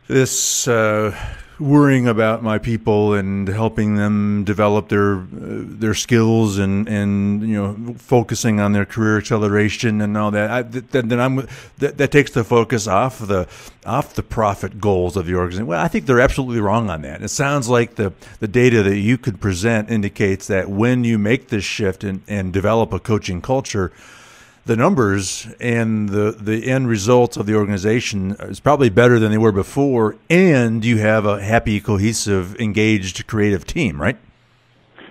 this 0.07 0.67
uh, 0.67 1.15
worrying 1.59 2.07
about 2.07 2.43
my 2.43 2.57
people 2.57 3.13
and 3.13 3.47
helping 3.47 3.95
them 3.95 4.43
develop 4.43 4.89
their 4.89 5.17
uh, 5.17 5.25
their 5.31 5.93
skills 5.93 6.57
and 6.57 6.87
and 6.87 7.41
you 7.41 7.55
know 7.55 7.95
focusing 7.97 8.59
on 8.59 8.73
their 8.73 8.85
career 8.85 9.17
acceleration 9.17 10.01
and 10.01 10.17
all 10.17 10.31
that. 10.31 10.49
I, 10.49 10.61
then, 10.63 11.19
I'm 11.19 11.47
that, 11.77 11.97
that 11.97 12.11
takes 12.11 12.31
the 12.31 12.43
focus 12.43 12.87
off 12.87 13.19
the 13.19 13.47
off 13.85 14.15
the 14.15 14.23
profit 14.23 14.79
goals 14.79 15.15
of 15.15 15.25
the 15.25 15.35
organization. 15.35 15.67
Well, 15.67 15.83
I 15.83 15.87
think 15.87 16.05
they're 16.05 16.19
absolutely 16.19 16.61
wrong 16.61 16.89
on 16.89 17.01
that. 17.03 17.21
It 17.21 17.29
sounds 17.29 17.69
like 17.69 17.95
the 17.95 18.13
the 18.39 18.47
data 18.47 18.83
that 18.83 18.97
you 18.97 19.17
could 19.17 19.39
present 19.39 19.89
indicates 19.89 20.47
that 20.47 20.69
when 20.69 21.03
you 21.03 21.17
make 21.17 21.49
this 21.49 21.63
shift 21.63 22.03
and 22.03 22.21
and 22.27 22.51
develop 22.51 22.93
a 22.93 22.99
coaching 22.99 23.41
culture 23.41 23.91
the 24.65 24.75
numbers 24.75 25.47
and 25.59 26.09
the 26.09 26.31
the 26.39 26.69
end 26.69 26.87
results 26.87 27.37
of 27.37 27.45
the 27.45 27.55
organization 27.55 28.31
is 28.41 28.59
probably 28.59 28.89
better 28.89 29.19
than 29.19 29.31
they 29.31 29.37
were 29.37 29.51
before, 29.51 30.15
and 30.29 30.85
you 30.85 30.97
have 30.97 31.25
a 31.25 31.41
happy, 31.41 31.81
cohesive, 31.81 32.55
engaged, 32.59 33.27
creative 33.27 33.65
team, 33.65 34.01
right? 34.01 34.17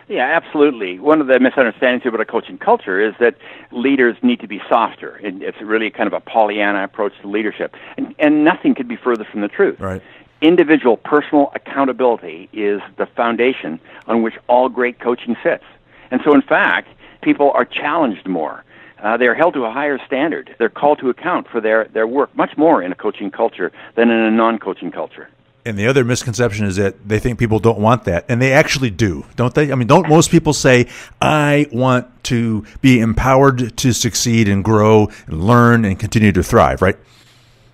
Yeah, 0.09 0.25
absolutely. 0.25 0.99
One 0.99 1.21
of 1.21 1.27
the 1.27 1.38
misunderstandings 1.41 2.05
about 2.05 2.21
a 2.21 2.25
coaching 2.25 2.59
culture 2.59 3.01
is 3.01 3.15
that 3.19 3.37
leaders 3.71 4.17
need 4.23 4.41
to 4.41 4.49
be 4.49 4.61
softer. 4.69 5.19
It's 5.23 5.61
really 5.62 5.91
kind 5.91 6.07
of 6.07 6.12
a 6.12 6.21
Pollyanna 6.21 6.85
approach 6.85 7.12
to 7.23 7.29
leadership, 7.29 7.75
and, 7.97 8.15
and 8.19 8.45
nothing 8.45 8.75
could 8.75 8.88
be 8.88 8.97
further 8.97 9.25
from 9.25 9.41
the 9.41 9.49
truth. 9.49 9.81
Right. 9.81 10.03
Individual 10.43 10.97
personal 10.97 11.53
accountability 11.55 12.49
is 12.53 12.81
the 12.99 13.07
foundation 13.07 13.81
on 14.07 14.23
which 14.23 14.35
all 14.49 14.69
great 14.69 14.99
coaching 14.99 15.37
sits. 15.43 15.65
And 16.11 16.21
so, 16.25 16.35
in 16.35 16.43
fact, 16.43 16.88
People 17.23 17.53
are 17.55 17.65
challenged 17.65 18.27
more. 18.29 18.65
Uh, 19.03 19.17
they're 19.17 19.35
held 19.35 19.55
to 19.55 19.65
a 19.65 19.73
higher 19.73 19.99
standard. 20.07 20.55
They're 20.59 20.69
called 20.69 21.01
to 21.01 21.11
account 21.11 21.49
for 21.49 21.61
their, 21.61 21.87
their 21.87 22.07
work 22.07 22.35
much 22.37 22.57
more 22.57 22.83
in 22.83 22.93
a 22.93 22.95
coaching 22.95 23.31
culture 23.31 23.73
than 23.97 24.11
in 24.11 24.17
a 24.17 24.31
non 24.31 24.59
coaching 24.59 24.93
culture. 24.93 25.29
And 25.65 25.79
the 25.79 25.87
other 25.87 26.05
misconception 26.05 26.67
is 26.67 26.77
that 26.77 27.09
they 27.09 27.19
think 27.19 27.38
people 27.38 27.59
don't 27.61 27.79
want 27.79 28.05
that, 28.05 28.25
and 28.29 28.43
they 28.43 28.53
actually 28.53 28.91
do, 28.91 29.25
don't 29.37 29.55
they? 29.55 29.71
I 29.71 29.77
mean, 29.77 29.87
don't 29.87 30.09
most 30.09 30.31
people 30.31 30.53
say, 30.53 30.88
"I 31.21 31.69
want 31.71 32.25
to 32.25 32.65
be 32.81 32.99
empowered 32.99 33.77
to 33.77 33.93
succeed 33.93 34.49
and 34.49 34.65
grow 34.65 35.09
and 35.27 35.45
learn 35.45 35.85
and 35.85 35.99
continue 36.01 36.33
to 36.33 36.43
thrive"? 36.43 36.83
Right? 36.83 36.97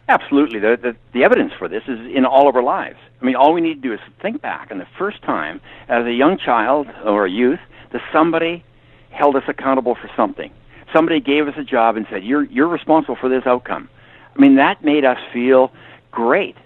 Absolutely. 0.08 0.58
The, 0.58 0.78
the, 0.80 0.96
the 1.12 1.24
evidence 1.24 1.52
for 1.58 1.68
this 1.68 1.82
is 1.86 1.98
in 2.14 2.24
all 2.24 2.48
of 2.48 2.56
our 2.56 2.62
lives. 2.62 2.98
I 3.20 3.24
mean, 3.24 3.36
all 3.36 3.52
we 3.52 3.60
need 3.60 3.82
to 3.82 3.88
do 3.88 3.92
is 3.92 4.00
think 4.20 4.40
back 4.40 4.70
on 4.70 4.78
the 4.78 4.86
first 4.98 5.22
time 5.22 5.60
as 5.88 6.06
a 6.06 6.12
young 6.12 6.38
child 6.38 6.88
or 7.04 7.26
a 7.26 7.30
youth 7.30 7.60
that 7.92 8.00
somebody 8.12 8.64
held 9.10 9.36
us 9.36 9.42
accountable 9.48 9.94
for 9.94 10.10
something. 10.16 10.50
Somebody 10.92 11.20
gave 11.20 11.48
us 11.48 11.54
a 11.56 11.64
job 11.64 11.96
and 11.96 12.06
said, 12.10 12.24
"You're 12.24 12.44
you're 12.44 12.68
responsible 12.68 13.16
for 13.16 13.28
this 13.28 13.46
outcome." 13.46 13.88
I 14.36 14.40
mean, 14.40 14.56
that 14.56 14.84
made 14.84 15.04
us 15.04 15.18
feel 15.32 15.72
great 16.10 16.56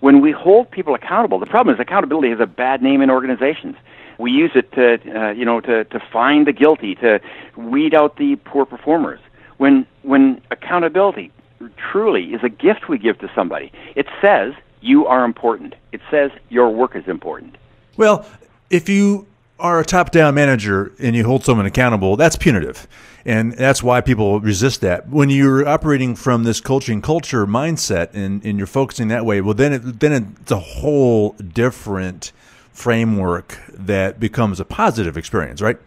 when 0.00 0.20
we 0.20 0.30
hold 0.30 0.70
people 0.70 0.94
accountable, 0.94 1.38
the 1.38 1.46
problem 1.46 1.74
is 1.74 1.80
accountability 1.80 2.30
has 2.30 2.40
a 2.40 2.46
bad 2.46 2.82
name 2.82 3.02
in 3.02 3.10
organizations. 3.10 3.76
We 4.18 4.30
use 4.30 4.50
it 4.54 4.72
to, 4.72 4.94
uh, 4.94 5.30
you 5.32 5.44
know, 5.44 5.60
to, 5.60 5.84
to 5.84 6.00
find 6.12 6.46
the 6.46 6.52
guilty, 6.52 6.94
to 6.96 7.20
weed 7.56 7.94
out 7.94 8.16
the 8.16 8.36
poor 8.36 8.64
performers. 8.64 9.20
When, 9.58 9.86
when 10.02 10.40
accountability 10.50 11.32
truly 11.76 12.26
is 12.34 12.42
a 12.42 12.48
gift 12.48 12.88
we 12.88 12.98
give 12.98 13.18
to 13.18 13.30
somebody, 13.34 13.72
it 13.94 14.06
says 14.20 14.54
you 14.80 15.06
are 15.06 15.24
important. 15.24 15.74
It 15.92 16.00
says 16.10 16.30
your 16.48 16.70
work 16.70 16.94
is 16.94 17.06
important. 17.06 17.56
Well, 17.96 18.26
if 18.70 18.88
you 18.88 19.26
are 19.58 19.80
a 19.80 19.84
top 19.84 20.10
down 20.10 20.34
manager 20.34 20.92
and 20.98 21.16
you 21.16 21.24
hold 21.24 21.44
someone 21.44 21.66
accountable, 21.66 22.16
that's 22.16 22.36
punitive. 22.36 22.86
And 23.24 23.52
that's 23.52 23.82
why 23.82 24.00
people 24.00 24.40
resist 24.40 24.80
that. 24.80 25.08
When 25.08 25.28
you're 25.28 25.66
operating 25.68 26.14
from 26.14 26.44
this 26.44 26.60
coaching 26.60 27.02
culture 27.02 27.46
mindset 27.46 28.14
and, 28.14 28.44
and 28.44 28.56
you're 28.56 28.66
focusing 28.66 29.08
that 29.08 29.26
way, 29.26 29.40
well, 29.40 29.54
then 29.54 29.72
it, 29.72 30.00
then 30.00 30.12
it's 30.40 30.50
a 30.50 30.58
whole 30.58 31.32
different 31.32 32.32
framework 32.72 33.58
that 33.72 34.20
becomes 34.20 34.60
a 34.60 34.64
positive 34.64 35.16
experience, 35.16 35.60
right? 35.60 35.78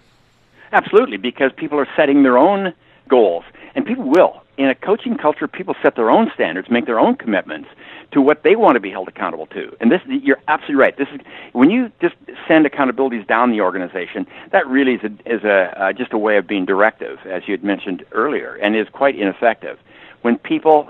Absolutely, 0.73 1.17
because 1.17 1.51
people 1.55 1.79
are 1.79 1.87
setting 1.95 2.23
their 2.23 2.37
own 2.37 2.73
goals, 3.07 3.43
and 3.75 3.85
people 3.85 4.07
will. 4.09 4.43
In 4.57 4.67
a 4.67 4.75
coaching 4.75 5.17
culture, 5.17 5.47
people 5.47 5.75
set 5.81 5.95
their 5.95 6.11
own 6.11 6.31
standards, 6.33 6.69
make 6.69 6.85
their 6.85 6.99
own 6.99 7.15
commitments, 7.15 7.69
to 8.11 8.21
what 8.21 8.43
they 8.43 8.55
want 8.55 8.75
to 8.75 8.79
be 8.79 8.89
held 8.89 9.07
accountable 9.07 9.47
to. 9.47 9.75
And 9.79 9.91
this, 9.91 10.01
you're 10.07 10.41
absolutely 10.47 10.75
right. 10.75 10.97
This 10.97 11.07
is 11.13 11.21
when 11.53 11.69
you 11.69 11.91
just 12.01 12.15
send 12.47 12.65
accountabilities 12.65 13.25
down 13.27 13.51
the 13.51 13.61
organization. 13.61 14.27
That 14.51 14.67
really 14.67 14.95
is 14.95 15.01
a, 15.03 15.35
is 15.35 15.43
a 15.43 15.73
uh, 15.81 15.93
just 15.93 16.13
a 16.13 16.17
way 16.17 16.37
of 16.37 16.47
being 16.47 16.65
directive, 16.65 17.19
as 17.25 17.43
you 17.47 17.53
had 17.53 17.63
mentioned 17.63 18.03
earlier, 18.11 18.55
and 18.55 18.75
is 18.75 18.87
quite 18.89 19.17
ineffective. 19.17 19.79
When 20.21 20.37
people 20.37 20.89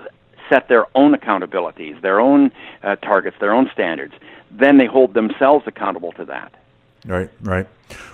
set 0.49 0.67
their 0.67 0.85
own 0.95 1.13
accountabilities, 1.13 2.01
their 2.01 2.19
own 2.19 2.51
uh, 2.83 2.95
targets, 2.97 3.37
their 3.39 3.53
own 3.53 3.69
standards, 3.71 4.13
then 4.51 4.77
they 4.77 4.85
hold 4.85 5.13
themselves 5.13 5.65
accountable 5.67 6.11
to 6.13 6.25
that. 6.25 6.51
Right, 7.05 7.29
right. 7.41 7.67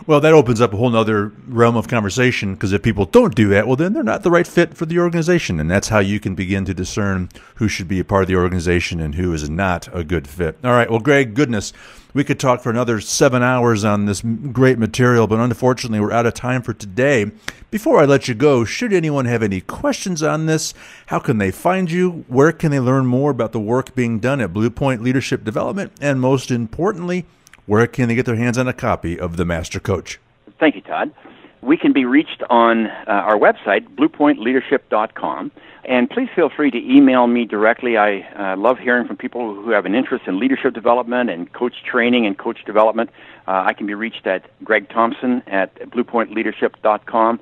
Well, 0.05 0.21
that 0.21 0.33
opens 0.33 0.61
up 0.61 0.73
a 0.73 0.77
whole 0.77 0.95
other 0.95 1.31
realm 1.47 1.75
of 1.75 1.87
conversation 1.87 2.53
because 2.53 2.71
if 2.71 2.81
people 2.81 3.05
don't 3.05 3.35
do 3.35 3.49
that, 3.49 3.67
well, 3.67 3.75
then 3.75 3.93
they're 3.93 4.01
not 4.01 4.23
the 4.23 4.31
right 4.31 4.47
fit 4.47 4.75
for 4.75 4.85
the 4.85 4.99
organization. 4.99 5.59
And 5.59 5.69
that's 5.69 5.89
how 5.89 5.99
you 5.99 6.19
can 6.19 6.35
begin 6.35 6.65
to 6.65 6.73
discern 6.73 7.29
who 7.55 7.67
should 7.67 7.87
be 7.87 7.99
a 7.99 8.05
part 8.05 8.23
of 8.23 8.27
the 8.27 8.37
organization 8.37 8.99
and 8.99 9.15
who 9.15 9.33
is 9.33 9.49
not 9.49 9.89
a 9.93 10.03
good 10.03 10.27
fit. 10.27 10.57
All 10.63 10.71
right. 10.71 10.89
Well, 10.89 10.99
Gregg, 10.99 11.33
goodness, 11.33 11.73
we 12.13 12.23
could 12.23 12.39
talk 12.39 12.61
for 12.61 12.69
another 12.69 13.01
seven 13.01 13.43
hours 13.43 13.83
on 13.83 14.05
this 14.05 14.21
great 14.21 14.79
material, 14.79 15.27
but 15.27 15.39
unfortunately, 15.39 15.99
we're 15.99 16.13
out 16.13 16.25
of 16.25 16.33
time 16.33 16.61
for 16.61 16.73
today. 16.73 17.31
Before 17.69 17.99
I 17.99 18.05
let 18.05 18.27
you 18.27 18.33
go, 18.33 18.63
should 18.63 18.93
anyone 18.93 19.25
have 19.25 19.43
any 19.43 19.59
questions 19.61 20.23
on 20.23 20.45
this, 20.45 20.73
how 21.07 21.19
can 21.19 21.37
they 21.37 21.51
find 21.51 21.91
you? 21.91 22.23
Where 22.27 22.53
can 22.53 22.71
they 22.71 22.79
learn 22.79 23.05
more 23.05 23.29
about 23.29 23.51
the 23.51 23.59
work 23.59 23.93
being 23.93 24.19
done 24.19 24.39
at 24.39 24.53
Bluepoint 24.53 25.01
Leadership 25.01 25.43
Development? 25.43 25.91
And 25.99 26.21
most 26.21 26.49
importantly, 26.49 27.25
where 27.67 27.85
can 27.85 28.07
they 28.09 28.15
get 28.15 28.25
their 28.25 28.35
hands 28.35 28.57
on 28.57 28.67
a 28.67 28.73
copy 28.73 29.19
of 29.19 29.37
The 29.37 29.45
Master 29.45 29.79
Coach? 29.79 30.19
Thank 30.59 30.75
you, 30.75 30.81
Todd. 30.81 31.13
We 31.61 31.77
can 31.77 31.91
be 31.93 32.05
reached 32.05 32.43
on 32.49 32.87
uh, 32.87 33.03
our 33.07 33.37
website, 33.37 33.87
bluepointleadership.com. 33.95 35.51
And 35.85 36.09
please 36.09 36.29
feel 36.35 36.49
free 36.49 36.71
to 36.71 36.77
email 36.77 37.27
me 37.27 37.45
directly. 37.45 37.97
I 37.97 38.21
uh, 38.21 38.57
love 38.57 38.77
hearing 38.77 39.07
from 39.07 39.17
people 39.17 39.55
who 39.55 39.69
have 39.71 39.85
an 39.85 39.95
interest 39.95 40.25
in 40.27 40.39
leadership 40.39 40.73
development 40.73 41.29
and 41.29 41.51
coach 41.53 41.75
training 41.83 42.25
and 42.25 42.37
coach 42.37 42.63
development. 42.65 43.09
Uh, 43.47 43.63
I 43.65 43.73
can 43.73 43.87
be 43.87 43.93
reached 43.93 44.27
at 44.27 44.43
Gregg 44.63 44.89
Thompson 44.89 45.43
at 45.47 45.75
bluepointleadership.com. 45.91 47.39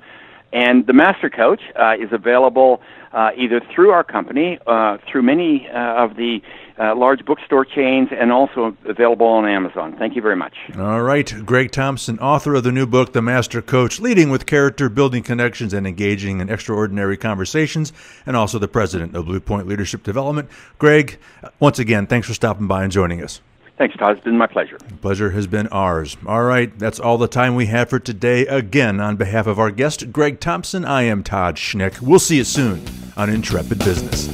And 0.56 0.86
the 0.86 0.94
Master 0.94 1.28
Coach 1.28 1.60
uh, 1.78 1.96
is 2.00 2.10
available 2.12 2.80
uh, 3.12 3.28
either 3.36 3.60
through 3.74 3.90
our 3.90 4.02
company, 4.02 4.58
uh, 4.66 4.96
through 5.06 5.20
many 5.20 5.68
uh, 5.68 6.02
of 6.02 6.16
the 6.16 6.40
uh, 6.78 6.96
large 6.96 7.26
bookstore 7.26 7.66
chains, 7.66 8.08
and 8.10 8.32
also 8.32 8.74
available 8.88 9.26
on 9.26 9.46
Amazon. 9.46 9.94
Thank 9.98 10.16
you 10.16 10.22
very 10.22 10.34
much. 10.36 10.54
All 10.78 11.02
right. 11.02 11.30
Gregg 11.44 11.72
Thompson, 11.72 12.18
author 12.20 12.54
of 12.54 12.64
the 12.64 12.72
new 12.72 12.86
book, 12.86 13.12
The 13.12 13.20
Master 13.20 13.60
Coach 13.60 14.00
Leading 14.00 14.30
with 14.30 14.46
Character, 14.46 14.88
Building 14.88 15.22
Connections, 15.22 15.74
and 15.74 15.86
Engaging 15.86 16.40
in 16.40 16.48
Extraordinary 16.48 17.18
Conversations, 17.18 17.92
and 18.24 18.34
also 18.34 18.58
the 18.58 18.66
president 18.68 19.14
of 19.14 19.26
Bluepoint 19.26 19.66
Leadership 19.66 20.02
Development. 20.02 20.48
Gregg, 20.78 21.18
once 21.60 21.78
again, 21.78 22.06
thanks 22.06 22.26
for 22.28 22.34
stopping 22.34 22.66
by 22.66 22.82
and 22.82 22.90
joining 22.90 23.22
us. 23.22 23.42
Thanks, 23.78 23.94
Todd. 23.96 24.16
It's 24.16 24.24
been 24.24 24.38
my 24.38 24.46
pleasure. 24.46 24.78
Pleasure 25.02 25.32
has 25.32 25.46
been 25.46 25.66
ours. 25.68 26.16
All 26.26 26.44
right, 26.44 26.76
that's 26.78 26.98
all 26.98 27.18
the 27.18 27.28
time 27.28 27.54
we 27.54 27.66
have 27.66 27.90
for 27.90 27.98
today. 27.98 28.46
Again, 28.46 29.00
on 29.00 29.16
behalf 29.16 29.46
of 29.46 29.58
our 29.58 29.70
guest, 29.70 30.10
Gregg 30.12 30.40
Thompson, 30.40 30.86
I 30.86 31.02
am 31.02 31.22
Todd 31.22 31.56
Schnick. 31.56 32.00
We'll 32.00 32.18
see 32.18 32.38
you 32.38 32.44
soon 32.44 32.82
on 33.18 33.28
Intrepid 33.28 33.80
Business. 33.80 34.28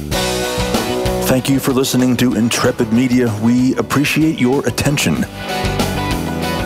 Thank 1.27 1.49
you 1.49 1.59
for 1.59 1.73
listening 1.73 2.15
to 2.17 2.35
Intrepid 2.35 2.93
Media. 2.93 3.27
We 3.41 3.75
appreciate 3.75 4.39
your 4.39 4.65
attention. 4.65 5.23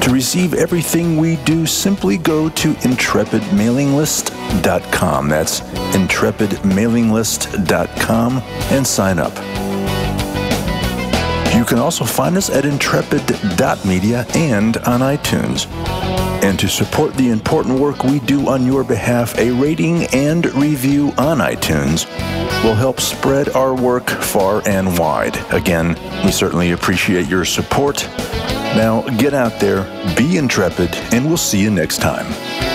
To 0.01 0.09
receive 0.13 0.53
everything 0.53 1.17
we 1.17 1.37
do, 1.37 1.65
simply 1.65 2.17
go 2.17 2.49
to 2.49 2.73
intrepidmailinglist.com. 2.73 5.29
That's 5.29 5.61
intrepidmailinglist.com 5.61 8.37
and 8.37 8.87
sign 8.87 9.19
up. 9.19 9.66
You 11.67 11.75
can 11.75 11.80
also 11.80 12.06
find 12.06 12.38
us 12.38 12.49
at 12.49 12.63
intrepid.media 12.63 14.25
and 14.36 14.77
on 14.77 15.01
iTunes. 15.01 15.67
And 16.41 16.58
to 16.60 16.69
support 16.69 17.13
the 17.15 17.30
important 17.30 17.77
work 17.77 18.06
we 18.06 18.19
do 18.19 18.47
on 18.47 18.65
your 18.65 18.86
behalf, 18.86 19.38
a 19.38 19.51
rating 19.51 20.06
and 20.13 20.45
review 20.56 21.10
on 21.17 21.39
iTunes 21.39 22.06
will 22.63 22.73
help 22.73 23.01
spread 23.01 23.49
our 23.49 23.75
work 23.75 24.10
far 24.10 24.65
and 24.65 24.97
wide. 24.97 25.36
Again, 25.51 25.99
we 26.23 26.32
certainly 26.32 26.71
appreciate 26.71 27.27
your 27.27 27.43
support. 27.43 28.08
Now, 28.77 29.01
get 29.17 29.34
out 29.34 29.60
there, 29.60 29.84
be 30.15 30.38
intrepid, 30.38 30.95
and 31.12 31.25
we'll 31.25 31.36
see 31.36 31.60
you 31.60 31.69
next 31.69 31.97
time. 31.97 32.66